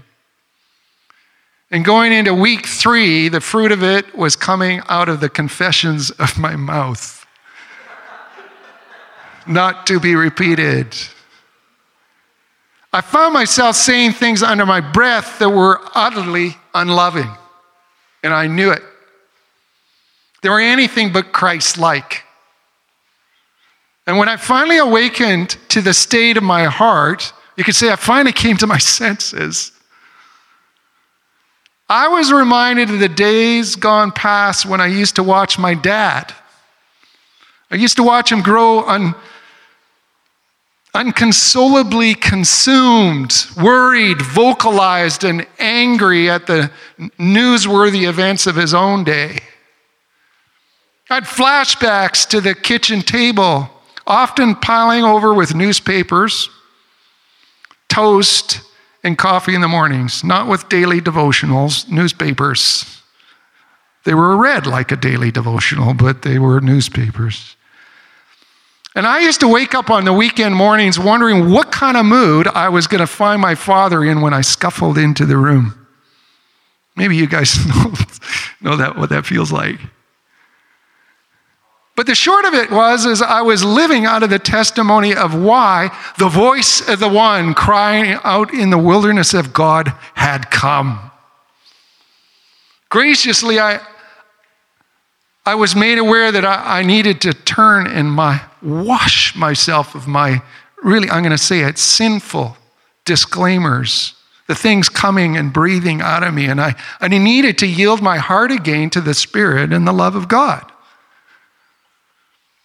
And 1.71 1.83
going 1.83 2.11
into 2.13 2.33
week 2.33 2.67
three, 2.67 3.29
the 3.29 3.41
fruit 3.41 3.71
of 3.71 3.83
it 3.83 4.15
was 4.15 4.35
coming 4.35 4.81
out 4.87 5.09
of 5.09 5.19
the 5.19 5.29
confessions 5.29 6.11
of 6.11 6.37
my 6.37 6.55
mouth, 6.55 7.24
not 9.47 9.87
to 9.87 9.99
be 9.99 10.15
repeated. 10.15 10.95
I 12.93 13.01
found 13.01 13.33
myself 13.33 13.75
saying 13.75 14.13
things 14.13 14.41
under 14.41 14.65
my 14.65 14.79
breath 14.79 15.39
that 15.39 15.49
were 15.49 15.81
utterly 15.93 16.55
unloving, 16.73 17.29
and 18.23 18.33
I 18.33 18.47
knew 18.47 18.71
it. 18.71 18.81
They 20.41 20.49
were 20.49 20.59
anything 20.59 21.11
but 21.11 21.31
Christ 21.31 21.77
like. 21.77 22.23
And 24.07 24.17
when 24.17 24.29
I 24.29 24.37
finally 24.37 24.77
awakened 24.77 25.57
to 25.69 25.81
the 25.81 25.93
state 25.93 26.37
of 26.37 26.43
my 26.43 26.65
heart, 26.65 27.33
you 27.57 27.63
could 27.63 27.75
say 27.75 27.91
I 27.91 27.95
finally 27.95 28.31
came 28.31 28.57
to 28.57 28.67
my 28.67 28.77
senses. 28.99 29.71
I 31.87 32.07
was 32.07 32.31
reminded 32.31 32.89
of 32.89 32.99
the 32.99 33.09
days 33.09 33.75
gone 33.75 34.11
past 34.11 34.65
when 34.65 34.81
I 34.81 34.87
used 34.87 35.15
to 35.17 35.23
watch 35.23 35.59
my 35.59 35.73
dad. 35.73 36.33
I 37.69 37.75
used 37.75 37.97
to 37.97 38.03
watch 38.03 38.31
him 38.31 38.41
grow 38.41 38.87
un, 38.87 39.15
unconsolably 40.95 42.15
consumed, 42.15 43.45
worried, 43.61 44.21
vocalized, 44.21 45.25
and 45.25 45.45
angry 45.59 46.29
at 46.29 46.47
the 46.47 46.71
newsworthy 47.19 48.07
events 48.07 48.47
of 48.47 48.55
his 48.55 48.73
own 48.73 49.03
day. 49.03 49.37
I 51.09 51.15
had 51.15 51.25
flashbacks 51.25 52.27
to 52.29 52.39
the 52.39 52.55
kitchen 52.55 53.01
table, 53.01 53.69
often 54.07 54.55
piling 54.55 55.03
over 55.03 55.33
with 55.33 55.53
newspapers, 55.53 56.49
toast, 57.89 58.61
and 59.03 59.17
coffee 59.17 59.53
in 59.53 59.61
the 59.61 59.67
mornings, 59.67 60.23
not 60.23 60.47
with 60.47 60.69
daily 60.69 61.01
devotionals, 61.01 61.89
newspapers. 61.89 63.01
They 64.05 64.13
were 64.13 64.37
read 64.37 64.65
like 64.65 64.91
a 64.91 64.95
daily 64.95 65.29
devotional, 65.29 65.93
but 65.93 66.21
they 66.21 66.39
were 66.39 66.61
newspapers. 66.61 67.55
And 68.95 69.05
I 69.05 69.19
used 69.19 69.41
to 69.41 69.47
wake 69.49 69.75
up 69.75 69.89
on 69.89 70.05
the 70.05 70.13
weekend 70.13 70.55
mornings 70.55 70.97
wondering 70.97 71.51
what 71.51 71.71
kind 71.71 71.97
of 71.97 72.05
mood 72.05 72.47
I 72.47 72.69
was 72.69 72.87
going 72.87 73.01
to 73.01 73.07
find 73.07 73.41
my 73.41 73.53
father 73.53 74.03
in 74.05 74.21
when 74.21 74.33
I 74.33 74.39
scuffled 74.39 74.97
into 74.97 75.25
the 75.25 75.37
room. 75.37 75.85
Maybe 76.95 77.17
you 77.17 77.27
guys 77.27 77.65
know, 77.67 77.93
know 78.61 78.77
that, 78.77 78.97
what 78.97 79.09
that 79.09 79.25
feels 79.25 79.51
like. 79.51 79.79
But 81.95 82.07
the 82.07 82.15
short 82.15 82.45
of 82.45 82.53
it 82.53 82.71
was 82.71 83.05
is 83.05 83.21
I 83.21 83.41
was 83.41 83.63
living 83.63 84.05
out 84.05 84.23
of 84.23 84.29
the 84.29 84.39
testimony 84.39 85.13
of 85.13 85.33
why 85.33 85.97
the 86.17 86.27
voice 86.27 86.87
of 86.87 86.99
the 86.99 87.07
one 87.07 87.53
crying 87.53 88.17
out 88.23 88.53
in 88.53 88.69
the 88.69 88.77
wilderness 88.77 89.33
of 89.33 89.53
God 89.53 89.93
had 90.13 90.51
come. 90.51 91.11
Graciously, 92.89 93.59
I, 93.59 93.79
I 95.45 95.55
was 95.55 95.75
made 95.75 95.97
aware 95.97 96.31
that 96.31 96.43
I, 96.43 96.79
I 96.79 96.83
needed 96.83 97.21
to 97.21 97.33
turn 97.33 97.85
and 97.87 98.11
my 98.11 98.41
wash 98.61 99.35
myself 99.35 99.93
of 99.93 100.07
my 100.07 100.41
really, 100.83 101.09
I'm 101.09 101.23
going 101.23 101.31
to 101.31 101.37
say 101.37 101.61
it, 101.61 101.77
sinful 101.77 102.57
disclaimers, 103.05 104.13
the 104.47 104.55
things 104.55 104.89
coming 104.89 105.37
and 105.37 105.53
breathing 105.53 106.01
out 106.01 106.23
of 106.23 106.33
me. 106.33 106.45
And 106.45 106.59
I, 106.61 106.75
and 106.99 107.13
I 107.13 107.17
needed 107.17 107.57
to 107.59 107.67
yield 107.67 108.01
my 108.01 108.17
heart 108.17 108.51
again 108.51 108.89
to 108.91 109.01
the 109.01 109.13
Spirit 109.13 109.73
and 109.73 109.87
the 109.87 109.93
love 109.93 110.15
of 110.15 110.27
God. 110.27 110.71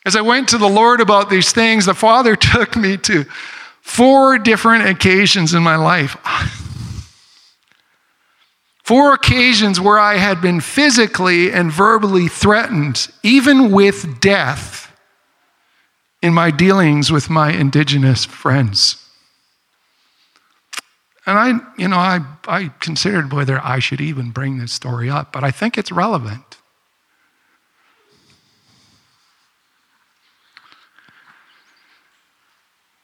As 0.07 0.17
I 0.17 0.23
went 0.23 0.49
to 0.49 0.59
the 0.59 0.69
Lord 0.69 1.01
about 1.01 1.29
these 1.29 1.53
things, 1.53 1.87
the 1.87 1.95
Father 1.95 2.37
took 2.37 2.77
me 2.77 2.97
to 2.99 3.25
four 3.83 4.39
different 4.39 4.89
occasions 4.89 5.53
in 5.55 5.63
my 5.63 5.77
life. 5.77 6.17
Four 8.91 9.15
occasions 9.15 9.81
where 9.81 10.01
I 10.01 10.17
had 10.17 10.41
been 10.41 10.61
physically 10.61 11.53
and 11.53 11.71
verbally 11.71 12.27
threatened, 12.27 13.07
even 13.23 13.71
with 13.71 14.19
death, 14.19 14.93
in 16.21 16.35
my 16.35 16.51
dealings 16.51 17.13
with 17.13 17.31
my 17.31 17.53
indigenous 17.53 18.25
friends. 18.25 18.97
And 21.25 21.39
I, 21.39 21.61
you 21.79 21.87
know, 21.87 21.99
I, 21.99 22.19
I 22.49 22.73
considered 22.81 23.33
whether 23.33 23.65
I 23.65 23.79
should 23.79 24.01
even 24.01 24.33
bring 24.33 24.59
this 24.59 24.73
story 24.73 25.09
up, 25.09 25.31
but 25.31 25.45
I 25.45 25.53
think 25.53 25.79
it's 25.79 25.93
relevant. 25.93 26.59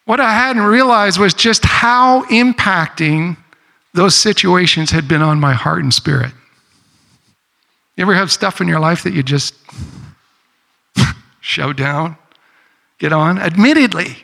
What 0.04 0.18
I 0.18 0.32
hadn't 0.32 0.64
realized 0.64 1.20
was 1.20 1.32
just 1.32 1.64
how 1.64 2.24
impacting 2.24 3.36
those 3.96 4.14
situations 4.14 4.90
had 4.90 5.08
been 5.08 5.22
on 5.22 5.40
my 5.40 5.54
heart 5.54 5.82
and 5.82 5.92
spirit. 5.92 6.32
You 7.96 8.02
ever 8.02 8.14
have 8.14 8.30
stuff 8.30 8.60
in 8.60 8.68
your 8.68 8.78
life 8.78 9.02
that 9.04 9.14
you 9.14 9.22
just 9.22 9.54
show 11.40 11.72
down, 11.72 12.16
get 12.98 13.12
on? 13.12 13.38
Admittedly, 13.38 14.18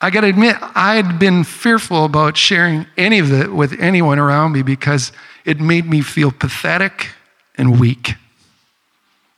I 0.00 0.10
got 0.10 0.22
to 0.22 0.28
admit, 0.28 0.56
I 0.60 0.96
had 0.96 1.18
been 1.18 1.44
fearful 1.44 2.04
about 2.04 2.36
sharing 2.36 2.86
any 2.96 3.18
of 3.18 3.32
it 3.32 3.52
with 3.52 3.78
anyone 3.78 4.18
around 4.18 4.52
me 4.52 4.62
because 4.62 5.12
it 5.44 5.60
made 5.60 5.86
me 5.86 6.00
feel 6.00 6.32
pathetic 6.32 7.10
and 7.56 7.78
weak. 7.78 8.14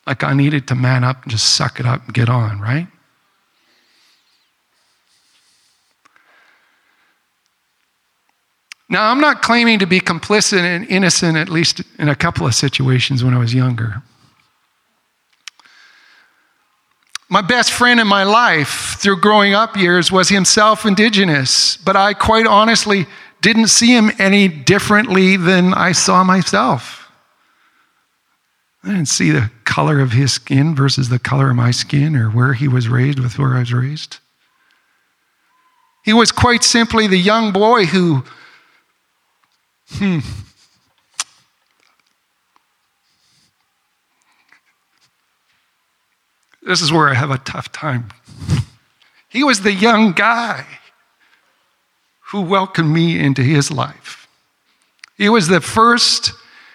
Like 0.06 0.22
I 0.22 0.32
needed 0.32 0.68
to 0.68 0.74
man 0.74 1.02
up 1.02 1.22
and 1.22 1.32
just 1.32 1.54
suck 1.54 1.80
it 1.80 1.86
up 1.86 2.04
and 2.04 2.14
get 2.14 2.28
on, 2.28 2.60
right? 2.60 2.86
Now, 8.88 9.10
I'm 9.10 9.20
not 9.20 9.42
claiming 9.42 9.80
to 9.80 9.86
be 9.86 10.00
complicit 10.00 10.60
and 10.60 10.86
innocent, 10.86 11.36
at 11.36 11.48
least 11.48 11.82
in 11.98 12.08
a 12.08 12.14
couple 12.14 12.46
of 12.46 12.54
situations 12.54 13.24
when 13.24 13.34
I 13.34 13.38
was 13.38 13.52
younger. 13.52 14.02
My 17.28 17.42
best 17.42 17.72
friend 17.72 17.98
in 17.98 18.06
my 18.06 18.22
life 18.22 18.96
through 18.98 19.20
growing 19.20 19.52
up 19.52 19.76
years 19.76 20.12
was 20.12 20.28
himself 20.28 20.86
indigenous, 20.86 21.76
but 21.76 21.96
I 21.96 22.14
quite 22.14 22.46
honestly 22.46 23.06
didn't 23.40 23.68
see 23.68 23.92
him 23.92 24.12
any 24.20 24.46
differently 24.46 25.36
than 25.36 25.74
I 25.74 25.90
saw 25.90 26.22
myself. 26.22 27.10
I 28.84 28.90
didn't 28.90 29.08
see 29.08 29.32
the 29.32 29.50
color 29.64 29.98
of 29.98 30.12
his 30.12 30.32
skin 30.32 30.76
versus 30.76 31.08
the 31.08 31.18
color 31.18 31.50
of 31.50 31.56
my 31.56 31.72
skin 31.72 32.14
or 32.14 32.30
where 32.30 32.54
he 32.54 32.68
was 32.68 32.88
raised 32.88 33.18
with 33.18 33.36
where 33.36 33.56
I 33.56 33.60
was 33.60 33.72
raised. 33.72 34.18
He 36.04 36.12
was 36.12 36.30
quite 36.30 36.62
simply 36.62 37.08
the 37.08 37.18
young 37.18 37.52
boy 37.52 37.86
who 37.86 38.22
Hmm. 39.90 40.18
This 46.62 46.82
is 46.82 46.92
where 46.92 47.08
I 47.08 47.14
have 47.14 47.30
a 47.30 47.38
tough 47.38 47.70
time. 47.70 48.08
He 49.28 49.44
was 49.44 49.60
the 49.60 49.72
young 49.72 50.12
guy 50.12 50.66
who 52.30 52.40
welcomed 52.40 52.92
me 52.92 53.18
into 53.18 53.42
his 53.42 53.70
life. 53.70 54.26
He 55.16 55.28
was 55.28 55.46
the 55.46 55.60
first 55.60 56.32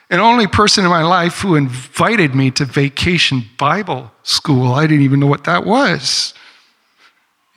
and 0.10 0.22
only 0.22 0.48
person 0.48 0.86
in 0.86 0.90
my 0.90 1.04
life 1.04 1.40
who 1.40 1.56
invited 1.56 2.36
me 2.36 2.52
to 2.52 2.66
vacation 2.66 3.44
Bible 3.58 4.12
school. 4.24 4.74
I 4.74 4.88
didn't 4.88 5.04
even 5.04 5.20
know 5.20 5.28
what 5.28 5.44
that 5.44 5.66
was. 5.66 6.34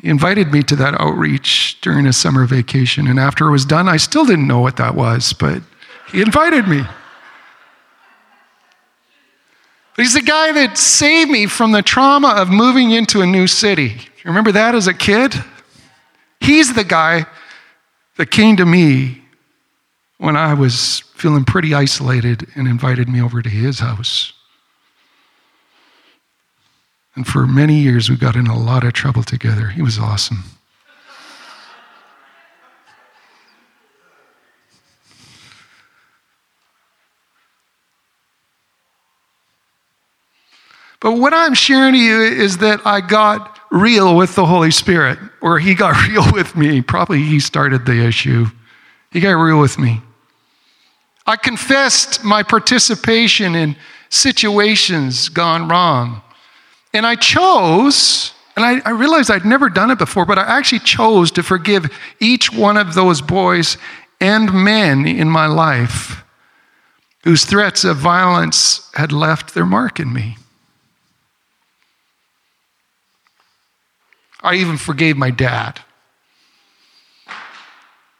Invited 0.04 0.52
me 0.52 0.62
to 0.64 0.76
that 0.76 1.00
outreach 1.00 1.80
during 1.80 2.06
a 2.06 2.12
summer 2.12 2.44
vacation. 2.44 3.06
And 3.06 3.18
after 3.18 3.48
it 3.48 3.50
was 3.50 3.64
done, 3.64 3.88
I 3.88 3.96
still 3.96 4.26
didn't 4.26 4.46
know 4.46 4.60
what 4.60 4.76
that 4.76 4.94
was, 4.94 5.32
but 5.32 5.62
he 6.12 6.20
invited 6.20 6.68
me. 6.68 6.82
He's 9.96 10.12
the 10.12 10.20
guy 10.20 10.52
that 10.52 10.76
saved 10.76 11.30
me 11.30 11.46
from 11.46 11.72
the 11.72 11.80
trauma 11.80 12.34
of 12.36 12.50
moving 12.50 12.90
into 12.90 13.22
a 13.22 13.26
new 13.26 13.46
city. 13.46 13.84
You 13.88 14.24
remember 14.24 14.52
that 14.52 14.74
as 14.74 14.86
a 14.86 14.94
kid? 14.94 15.34
He's 16.38 16.74
the 16.74 16.84
guy 16.84 17.24
that 18.16 18.30
came 18.30 18.56
to 18.58 18.66
me 18.66 19.22
when 20.18 20.36
I 20.36 20.52
was 20.52 21.00
feeling 21.14 21.46
pretty 21.46 21.74
isolated 21.74 22.46
and 22.54 22.68
invited 22.68 23.08
me 23.08 23.22
over 23.22 23.40
to 23.40 23.48
his 23.48 23.78
house. 23.78 24.34
And 27.16 27.26
for 27.26 27.46
many 27.46 27.76
years, 27.76 28.10
we 28.10 28.16
got 28.16 28.34
in 28.34 28.46
a 28.46 28.58
lot 28.58 28.84
of 28.84 28.92
trouble 28.92 29.22
together. 29.22 29.68
He 29.68 29.82
was 29.82 29.98
awesome. 29.98 30.42
But 41.04 41.18
what 41.18 41.34
I'm 41.34 41.52
sharing 41.52 41.92
to 41.92 41.98
you 41.98 42.22
is 42.22 42.58
that 42.58 42.80
I 42.86 43.02
got 43.02 43.60
real 43.70 44.16
with 44.16 44.34
the 44.36 44.46
Holy 44.46 44.70
Spirit, 44.70 45.18
or 45.42 45.58
He 45.58 45.74
got 45.74 45.94
real 46.08 46.24
with 46.32 46.56
me. 46.56 46.80
Probably 46.80 47.22
He 47.22 47.40
started 47.40 47.84
the 47.84 48.04
issue. 48.04 48.46
He 49.12 49.20
got 49.20 49.32
real 49.32 49.60
with 49.60 49.78
me. 49.78 50.00
I 51.26 51.36
confessed 51.36 52.24
my 52.24 52.42
participation 52.42 53.54
in 53.54 53.76
situations 54.08 55.28
gone 55.28 55.68
wrong. 55.68 56.22
And 56.94 57.04
I 57.04 57.16
chose, 57.16 58.32
and 58.54 58.64
I, 58.64 58.80
I, 58.84 58.92
realized 58.92 59.28
I'd 59.28 59.44
never 59.44 59.68
done 59.68 59.90
it 59.90 59.98
before, 59.98 60.24
but 60.24 60.38
I 60.38 60.42
actually 60.42 60.78
chose 60.78 61.32
to 61.32 61.42
forgive 61.42 61.92
each 62.20 62.52
one 62.52 62.76
of 62.76 62.94
those 62.94 63.20
boys 63.20 63.76
and 64.20 64.54
men 64.54 65.04
in 65.04 65.28
my 65.28 65.46
life 65.46 66.24
whose 67.24 67.44
threats 67.44 67.82
of 67.82 67.96
violence 67.96 68.88
had 68.94 69.10
left 69.10 69.54
their 69.54 69.66
mark 69.66 69.98
in 69.98 70.12
me. 70.12 70.36
I 74.40 74.54
even 74.54 74.76
forgave 74.76 75.16
my 75.16 75.30
dad. 75.30 75.80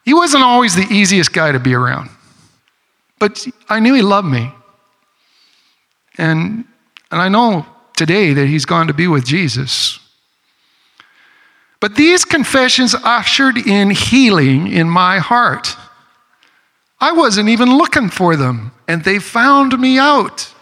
He 0.05 0.15
wasn't 0.15 0.43
always 0.43 0.75
the 0.75 0.87
easiest 0.93 1.33
guy 1.33 1.53
to 1.53 1.61
be 1.61 1.75
around, 1.75 2.11
but 3.21 3.47
I 3.69 3.79
knew 3.79 3.95
he 3.95 4.03
loved 4.03 4.27
me. 4.27 4.51
And, 6.19 6.65
and 7.13 7.21
I 7.21 7.29
know 7.29 7.67
today 7.97 8.33
that 8.33 8.47
he's 8.47 8.65
gone 8.65 8.87
to 8.89 8.95
be 8.95 9.07
with 9.07 9.25
Jesus. 9.25 9.99
But 11.81 11.97
these 11.97 12.25
confessions 12.25 12.95
ushered 12.95 13.59
in 13.59 13.91
healing 13.91 14.69
in 14.69 14.89
my 14.89 15.19
heart. 15.19 15.77
I 17.01 17.13
wasn't 17.13 17.51
even 17.51 17.77
looking 17.77 18.09
for 18.09 18.37
them, 18.37 18.73
and 18.89 19.05
they 19.05 19.19
found 19.19 19.79
me 19.79 19.99
out. 19.99 20.53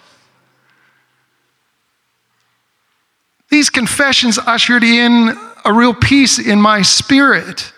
These 3.50 3.70
confessions 3.70 4.38
ushered 4.38 4.82
in 4.82 5.36
a 5.64 5.72
real 5.72 5.94
peace 5.94 6.38
in 6.38 6.60
my 6.60 6.82
spirit. 6.82 7.72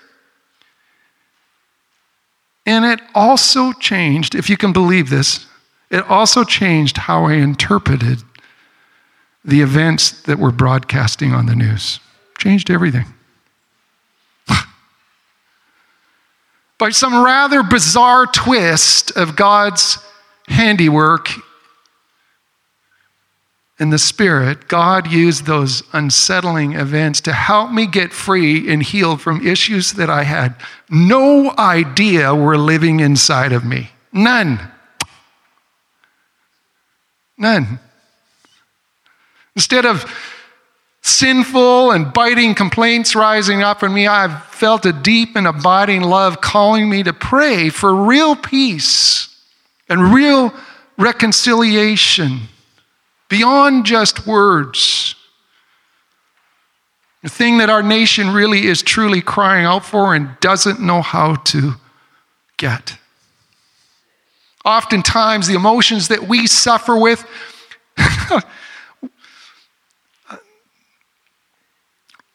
And 2.65 2.85
it 2.85 3.01
also 3.15 3.73
changed, 3.73 4.35
if 4.35 4.49
you 4.49 4.57
can 4.57 4.73
believe 4.73 5.11
this, 5.11 5.47
it 5.91 6.09
also 6.09 6.45
changed 6.45 6.97
how 6.97 7.27
I 7.27 7.35
interpreted 7.35 8.23
the 9.45 9.61
events 9.61 10.23
that 10.23 10.39
were 10.39 10.53
broadcasting 10.53 11.33
on 11.33 11.47
the 11.47 11.55
news. 11.55 12.01
Changed 12.39 12.71
everything. 12.71 13.07
By 16.79 16.91
some 16.91 17.25
rather 17.25 17.63
bizarre 17.63 18.27
twist 18.27 19.17
of 19.17 19.37
God's 19.37 19.99
handiwork 20.49 21.29
in 23.79 23.91
the 23.91 23.99
Spirit, 23.99 24.69
God 24.69 25.11
used 25.11 25.47
those 25.47 25.83
unsettling 25.93 26.75
events 26.75 27.21
to 27.23 27.33
help 27.33 27.73
me 27.73 27.87
get 27.87 28.13
free 28.13 28.73
and 28.73 28.83
healed 28.83 29.21
from 29.21 29.45
issues 29.45 29.95
that 29.95 30.09
I 30.09 30.23
had 30.23 30.55
no 30.89 31.53
idea 31.59 32.35
were 32.35 32.57
living 32.57 33.01
inside 33.01 33.53
of 33.53 33.65
me. 33.65 33.91
None. 34.13 34.61
None. 37.37 37.81
Instead 39.57 39.87
of 39.87 40.05
sinful 41.03 41.93
and 41.93 42.13
biting 42.13 42.55
complaints 42.55 43.15
rising 43.15 43.63
up 43.63 43.83
in 43.83 43.93
me, 43.93 44.07
I've 44.07 44.45
felt 44.47 44.87
a 44.87 44.93
deep 44.93 45.37
and 45.37 45.47
abiding 45.47 46.03
love 46.03 46.41
calling 46.41 46.89
me 46.89 47.03
to 47.03 47.13
pray 47.13 47.69
for 47.69 47.95
real 47.95 48.35
peace 48.35 49.29
and 49.89 50.15
real 50.15 50.53
reconciliation 50.97 52.41
beyond 53.29 53.85
just 53.85 54.27
words. 54.27 55.15
The 57.23 57.29
thing 57.29 57.59
that 57.59 57.71
our 57.71 57.83
nation 57.83 58.31
really 58.31 58.67
is 58.67 58.83
truly 58.83 59.21
crying 59.21 59.65
out 59.65 59.85
for 59.85 60.15
and 60.15 60.39
doesn't 60.41 60.81
know 60.81 61.03
how 61.03 61.37
to 61.37 61.75
get. 62.57 62.97
Oftentimes, 64.65 65.47
the 65.47 65.55
emotions 65.55 66.09
that 66.09 66.29
we 66.29 66.47
suffer 66.47 66.97
with. 66.97 67.27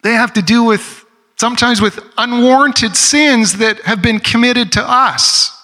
they 0.02 0.12
have 0.12 0.32
to 0.34 0.42
do 0.42 0.64
with 0.64 1.04
sometimes 1.36 1.80
with 1.80 1.98
unwarranted 2.18 2.96
sins 2.96 3.58
that 3.58 3.80
have 3.80 4.02
been 4.02 4.20
committed 4.20 4.72
to 4.72 4.82
us. 4.82 5.56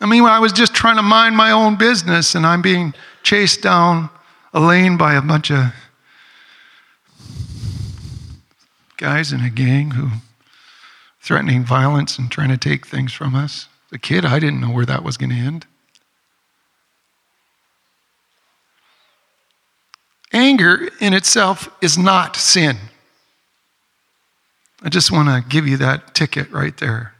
I 0.00 0.06
mean, 0.06 0.24
I 0.24 0.40
was 0.40 0.52
just 0.52 0.74
trying 0.74 0.96
to 0.96 1.02
mind 1.02 1.36
my 1.36 1.52
own 1.52 1.76
business 1.76 2.34
and 2.34 2.44
I'm 2.44 2.60
being 2.60 2.92
chased 3.22 3.62
down 3.62 4.10
a 4.52 4.58
lane 4.58 4.96
by 4.96 5.14
a 5.14 5.22
bunch 5.22 5.52
of 5.52 5.72
guys 8.96 9.32
in 9.32 9.40
a 9.40 9.50
gang 9.50 9.92
who 9.92 10.08
threatening 11.20 11.64
violence 11.64 12.18
and 12.18 12.30
trying 12.30 12.48
to 12.48 12.56
take 12.56 12.84
things 12.84 13.12
from 13.12 13.36
us. 13.36 13.68
As 13.86 13.96
a 13.96 13.98
kid, 13.98 14.24
I 14.24 14.40
didn't 14.40 14.60
know 14.60 14.70
where 14.70 14.86
that 14.86 15.04
was 15.04 15.16
going 15.16 15.30
to 15.30 15.36
end. 15.36 15.66
Anger 20.32 20.88
in 21.00 21.12
itself 21.12 21.68
is 21.82 21.98
not 21.98 22.36
sin. 22.36 22.76
I 24.82 24.88
just 24.88 25.12
want 25.12 25.28
to 25.28 25.48
give 25.48 25.68
you 25.68 25.76
that 25.76 26.14
ticket 26.14 26.50
right 26.50 26.76
there. 26.78 27.14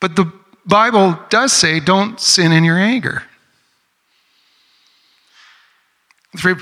But 0.00 0.16
the 0.16 0.32
Bible 0.66 1.18
does 1.30 1.52
say 1.52 1.80
don't 1.80 2.20
sin 2.20 2.52
in 2.52 2.64
your 2.64 2.78
anger. 2.78 3.22
If 6.34 6.44
you're 6.44 6.60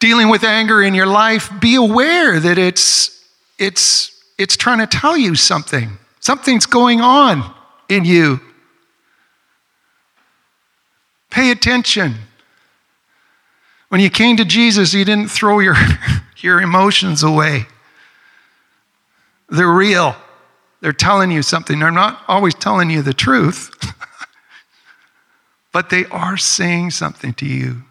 dealing 0.00 0.28
with 0.28 0.42
anger 0.42 0.82
in 0.82 0.94
your 0.94 1.06
life, 1.06 1.50
be 1.60 1.76
aware 1.76 2.40
that 2.40 2.58
it's, 2.58 3.24
it's, 3.58 4.22
it's 4.38 4.56
trying 4.56 4.78
to 4.80 4.86
tell 4.86 5.16
you 5.16 5.34
something. 5.34 5.98
Something's 6.20 6.66
going 6.66 7.00
on 7.00 7.54
in 7.88 8.04
you. 8.04 8.40
Pay 11.30 11.50
attention. 11.50 12.14
When 13.94 14.00
you 14.00 14.10
came 14.10 14.36
to 14.38 14.44
Jesus, 14.44 14.92
you 14.92 15.04
didn't 15.04 15.28
throw 15.28 15.60
your, 15.60 15.76
your 16.38 16.60
emotions 16.60 17.22
away. 17.22 17.66
They're 19.48 19.72
real. 19.72 20.16
They're 20.80 20.92
telling 20.92 21.30
you 21.30 21.42
something. 21.42 21.78
They're 21.78 21.92
not 21.92 22.20
always 22.26 22.56
telling 22.56 22.90
you 22.90 23.02
the 23.02 23.14
truth, 23.14 23.70
but 25.72 25.90
they 25.90 26.06
are 26.06 26.36
saying 26.36 26.90
something 26.90 27.34
to 27.34 27.46
you. 27.46 27.84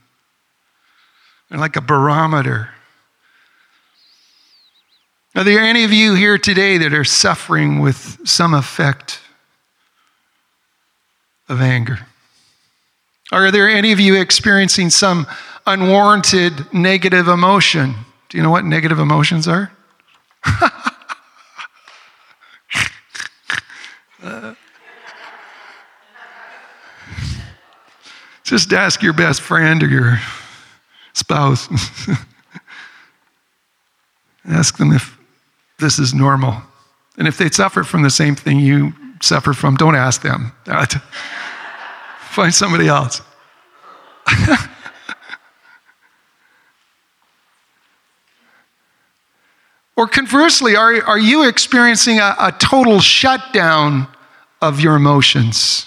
They're 1.50 1.58
like 1.58 1.78
a 1.78 1.82
barometer. 1.82 2.72
Are 5.36 5.46
there 5.46 5.62
any 5.62 5.86
of 5.86 5.94
you 5.94 6.16
here 6.16 6.38
today 6.38 6.78
that 6.80 6.94
are 6.94 7.06
suffering 7.06 7.80
with 7.80 8.28
some 8.28 8.54
effect 8.54 9.22
of 11.48 11.62
anger? 11.62 12.00
Are 13.34 13.50
there 13.50 13.68
any 13.68 13.92
of 13.92 14.00
you 14.00 14.16
experiencing 14.22 14.92
some 14.92 15.26
unwarranted 15.66 16.72
negative 16.72 17.28
emotion? 17.28 17.96
Do 18.30 18.38
you 18.38 18.44
know 18.44 18.52
what 18.52 18.64
negative 18.64 19.00
emotions 19.00 19.48
are? 19.48 19.72
just 28.44 28.72
ask 28.72 29.02
your 29.02 29.14
best 29.14 29.42
friend 29.42 29.82
or 29.82 29.88
your 29.88 30.20
spouse. 31.14 31.68
ask 34.48 34.78
them 34.78 34.92
if 34.92 35.18
this 35.80 35.98
is 35.98 36.14
normal. 36.14 36.62
And 37.18 37.28
if 37.28 37.40
they 37.40 37.50
suffer 37.50 37.84
from 37.84 38.04
the 38.04 38.12
same 38.12 38.36
thing 38.36 38.60
you 38.60 38.94
suffer 39.24 39.54
from, 39.54 39.76
don't 39.76 39.96
ask 39.96 40.22
them. 40.22 40.52
Find 42.34 42.54
somebody 42.54 42.88
else. 42.88 43.22
Or 49.96 50.08
conversely, 50.08 50.76
are, 50.76 51.04
are 51.04 51.20
you 51.20 51.48
experiencing 51.48 52.20
a, 52.20 52.36
a 52.40 52.52
total 52.52 53.00
shutdown 53.00 54.08
of 54.62 54.80
your 54.80 54.96
emotions 54.96 55.86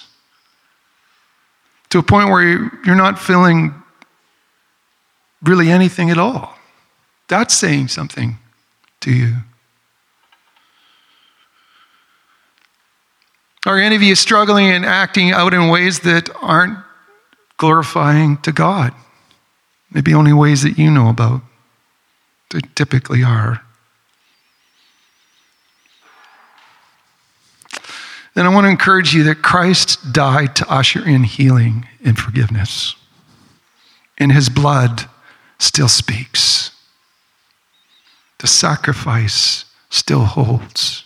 to 1.90 1.98
a 1.98 2.02
point 2.02 2.30
where 2.30 2.70
you're 2.84 2.94
not 2.94 3.18
feeling 3.18 3.74
really 5.42 5.70
anything 5.70 6.10
at 6.10 6.18
all? 6.18 6.56
That's 7.28 7.52
saying 7.52 7.88
something 7.88 8.38
to 9.00 9.10
you. 9.10 9.34
Are 13.66 13.78
any 13.78 13.96
of 13.96 14.02
you 14.02 14.14
struggling 14.14 14.66
and 14.66 14.84
acting 14.84 15.32
out 15.32 15.52
in 15.52 15.68
ways 15.68 16.00
that 16.00 16.30
aren't 16.40 16.78
glorifying 17.56 18.38
to 18.38 18.52
God? 18.52 18.94
Maybe 19.90 20.14
only 20.14 20.32
ways 20.32 20.62
that 20.62 20.78
you 20.78 20.88
know 20.88 21.08
about. 21.08 21.42
They 22.50 22.60
typically 22.76 23.24
are. 23.24 23.62
then 28.36 28.44
I 28.44 28.50
want 28.50 28.66
to 28.66 28.70
encourage 28.70 29.14
you 29.14 29.24
that 29.24 29.40
Christ 29.40 30.12
died 30.12 30.54
to 30.56 30.70
usher 30.70 31.02
in 31.02 31.24
healing 31.24 31.88
and 32.04 32.18
forgiveness. 32.18 32.94
And 34.18 34.30
his 34.30 34.50
blood 34.50 35.08
still 35.58 35.88
speaks. 35.88 36.70
The 38.40 38.46
sacrifice 38.46 39.64
still 39.88 40.24
holds. 40.24 41.05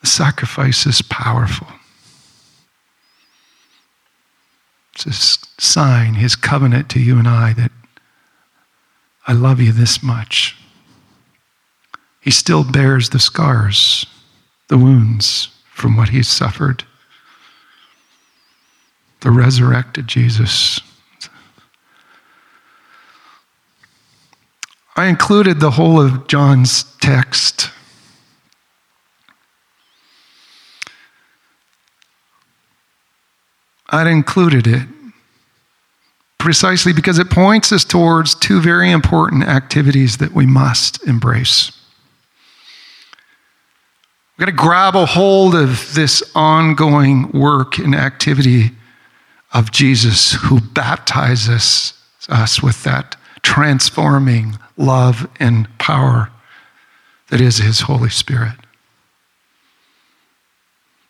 The 0.00 0.06
sacrifice 0.06 0.86
is 0.86 1.02
powerful. 1.02 1.68
It's 4.94 5.06
a 5.06 5.60
sign, 5.62 6.14
his 6.14 6.36
covenant 6.36 6.88
to 6.90 7.00
you 7.00 7.18
and 7.18 7.28
I, 7.28 7.52
that 7.54 7.72
I 9.26 9.32
love 9.32 9.60
you 9.60 9.72
this 9.72 10.02
much. 10.02 10.56
He 12.20 12.30
still 12.30 12.64
bears 12.64 13.10
the 13.10 13.18
scars, 13.18 14.04
the 14.68 14.76
wounds 14.76 15.48
from 15.72 15.96
what 15.96 16.10
he 16.10 16.22
suffered. 16.22 16.84
The 19.20 19.30
resurrected 19.30 20.06
Jesus. 20.06 20.80
I 24.96 25.06
included 25.06 25.60
the 25.60 25.72
whole 25.72 26.00
of 26.00 26.26
John's 26.26 26.84
text. 27.00 27.70
I'd 33.90 34.06
included 34.06 34.66
it 34.66 34.86
precisely 36.38 36.92
because 36.92 37.18
it 37.18 37.30
points 37.30 37.70
us 37.70 37.84
towards 37.84 38.34
two 38.34 38.60
very 38.60 38.90
important 38.90 39.44
activities 39.44 40.16
that 40.16 40.32
we 40.32 40.46
must 40.46 41.06
embrace. 41.06 41.70
We've 44.38 44.46
got 44.46 44.52
to 44.52 44.56
grab 44.56 44.96
a 44.96 45.04
hold 45.04 45.54
of 45.54 45.94
this 45.94 46.22
ongoing 46.34 47.30
work 47.32 47.78
and 47.78 47.94
activity 47.94 48.70
of 49.52 49.70
Jesus 49.70 50.32
who 50.32 50.60
baptizes 50.60 51.92
us 52.28 52.62
with 52.62 52.82
that 52.84 53.16
transforming 53.42 54.58
love 54.78 55.28
and 55.38 55.68
power 55.78 56.30
that 57.28 57.40
is 57.40 57.58
His 57.58 57.82
Holy 57.82 58.08
Spirit. 58.08 58.56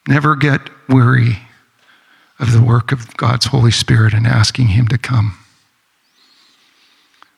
Never 0.09 0.35
get 0.35 0.71
weary 0.89 1.39
of 2.41 2.53
the 2.53 2.63
work 2.63 2.91
of 2.91 3.17
God's 3.17 3.47
Holy 3.47 3.71
Spirit 3.71 4.15
and 4.15 4.27
asking 4.27 4.69
Him 4.69 4.89
to 4.89 4.99
come. 4.99 5.39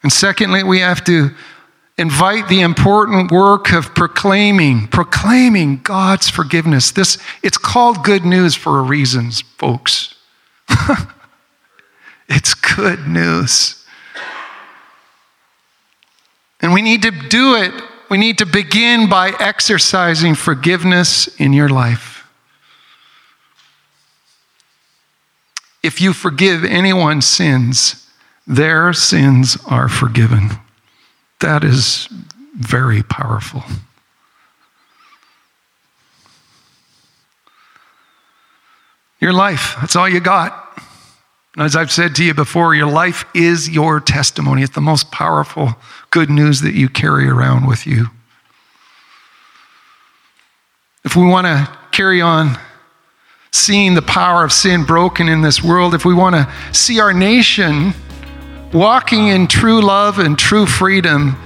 And 0.03 0.13
secondly, 0.13 0.63
we 0.63 0.79
have 0.79 1.05
to 1.05 1.31
invite 1.99 2.49
the 2.49 2.61
important 2.61 3.31
work 3.31 3.73
of 3.73 3.95
proclaiming, 3.95 4.89
proclaiming 4.89 5.81
God's 5.83 6.29
forgiveness. 6.29 6.91
This, 6.91 7.19
it's 7.43 7.59
called 7.59 8.03
good 8.03 8.25
news 8.25 8.55
for 8.55 8.79
a 8.79 8.83
reason, 8.83 9.31
folks. 9.31 10.15
it's 12.29 12.55
good 12.55 13.07
news. 13.07 13.85
And 16.61 16.73
we 16.73 16.81
need 16.81 17.03
to 17.03 17.11
do 17.11 17.57
it. 17.57 17.73
We 18.09 18.19
need 18.19 18.39
to 18.39 18.47
begin 18.47 19.09
by 19.09 19.33
exercising 19.39 20.35
forgiveness 20.35 21.29
in 21.41 21.53
your 21.53 21.69
life. 21.69 22.12
If 25.83 26.01
you 26.01 26.13
forgive 26.13 26.65
anyone's 26.65 27.27
sins, 27.27 28.09
their 28.47 28.93
sins 28.93 29.59
are 29.67 29.89
forgiven. 29.89 30.51
That 31.41 31.65
is 31.65 32.09
very 32.57 33.03
powerful. 33.03 33.65
Your 39.21 39.33
life, 39.33 39.77
that's 39.81 39.97
all 39.97 40.09
you 40.09 40.21
got. 40.21 40.59
And 41.55 41.65
as 41.65 41.77
I've 41.77 41.93
said 41.93 42.15
to 42.17 42.25
you 42.25 42.35
before, 42.35 42.75
your 42.75 42.91
life 42.91 43.25
is 43.35 43.69
your 43.69 44.01
testimony. 44.01 44.63
It's 44.63 44.75
the 44.75 44.81
most 44.81 45.11
powerful 45.11 45.77
good 46.11 46.31
news 46.31 46.61
that 46.63 46.75
you 46.75 46.89
carry 46.89 47.29
around 47.29 47.67
with 47.67 47.87
you. 47.87 48.07
If 51.05 51.15
we 51.15 51.27
want 51.27 51.47
to 51.47 51.69
carry 51.91 52.21
on 52.21 52.59
seeing 53.53 53.93
the 53.93 54.03
power 54.03 54.45
of 54.45 54.53
sin 54.53 54.83
broken 54.85 55.29
in 55.29 55.43
this 55.43 55.63
world, 55.63 55.95
if 55.95 56.05
we 56.07 56.15
want 56.15 56.35
to 56.35 56.51
see 56.73 56.99
our 57.01 57.13
nation 57.13 57.93
walking 58.73 59.29
in 59.29 59.47
true 59.47 59.83
love 59.83 60.19
and 60.19 60.39
true 60.39 60.65
freedom, 60.65 61.37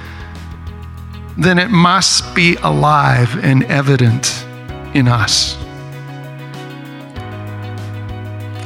then 1.36 1.58
it 1.58 1.68
must 1.68 2.34
be 2.34 2.54
alive 2.62 3.44
and 3.44 3.64
evident 3.64 4.46
in 4.94 5.08
us. 5.08 5.56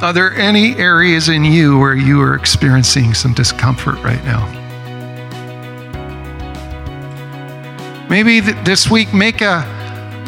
Are 0.03 0.13
there 0.13 0.33
any 0.35 0.75
areas 0.77 1.27
in 1.27 1.43
you 1.43 1.79
where 1.79 1.95
you 1.95 2.21
are 2.21 2.35
experiencing 2.35 3.13
some 3.15 3.33
discomfort 3.33 3.95
right 4.03 4.23
now? 4.23 4.47
Maybe 8.07 8.41
th- 8.41 8.57
this 8.65 8.89
week 8.89 9.13
make 9.13 9.41
a 9.41 9.80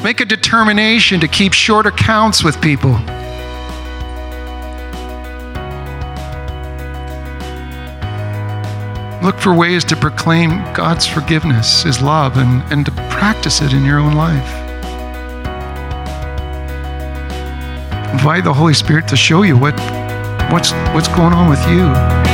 make 0.04 0.20
a 0.20 0.26
determination 0.26 1.22
to 1.22 1.28
keep 1.28 1.54
short 1.54 1.86
accounts 1.86 2.44
with 2.44 2.60
people. 2.62 2.92
Look 9.24 9.40
for 9.40 9.54
ways 9.54 9.86
to 9.86 9.96
proclaim 9.96 10.50
God's 10.74 11.08
forgiveness, 11.08 11.84
His 11.84 12.02
love, 12.02 12.36
and, 12.36 12.62
and 12.74 12.86
to 12.86 12.92
practice 13.10 13.62
it 13.62 13.72
in 13.72 13.86
your 13.86 14.00
own 14.00 14.16
life. 14.16 14.60
Invite 18.12 18.44
the 18.44 18.54
Holy 18.54 18.74
Spirit 18.74 19.08
to 19.08 19.16
show 19.16 19.44
you 19.44 19.58
what, 19.58 19.80
what's, 20.52 20.74
what's 20.94 21.08
going 21.08 21.32
on 21.32 21.50
with 21.50 21.66
you. 21.70 22.33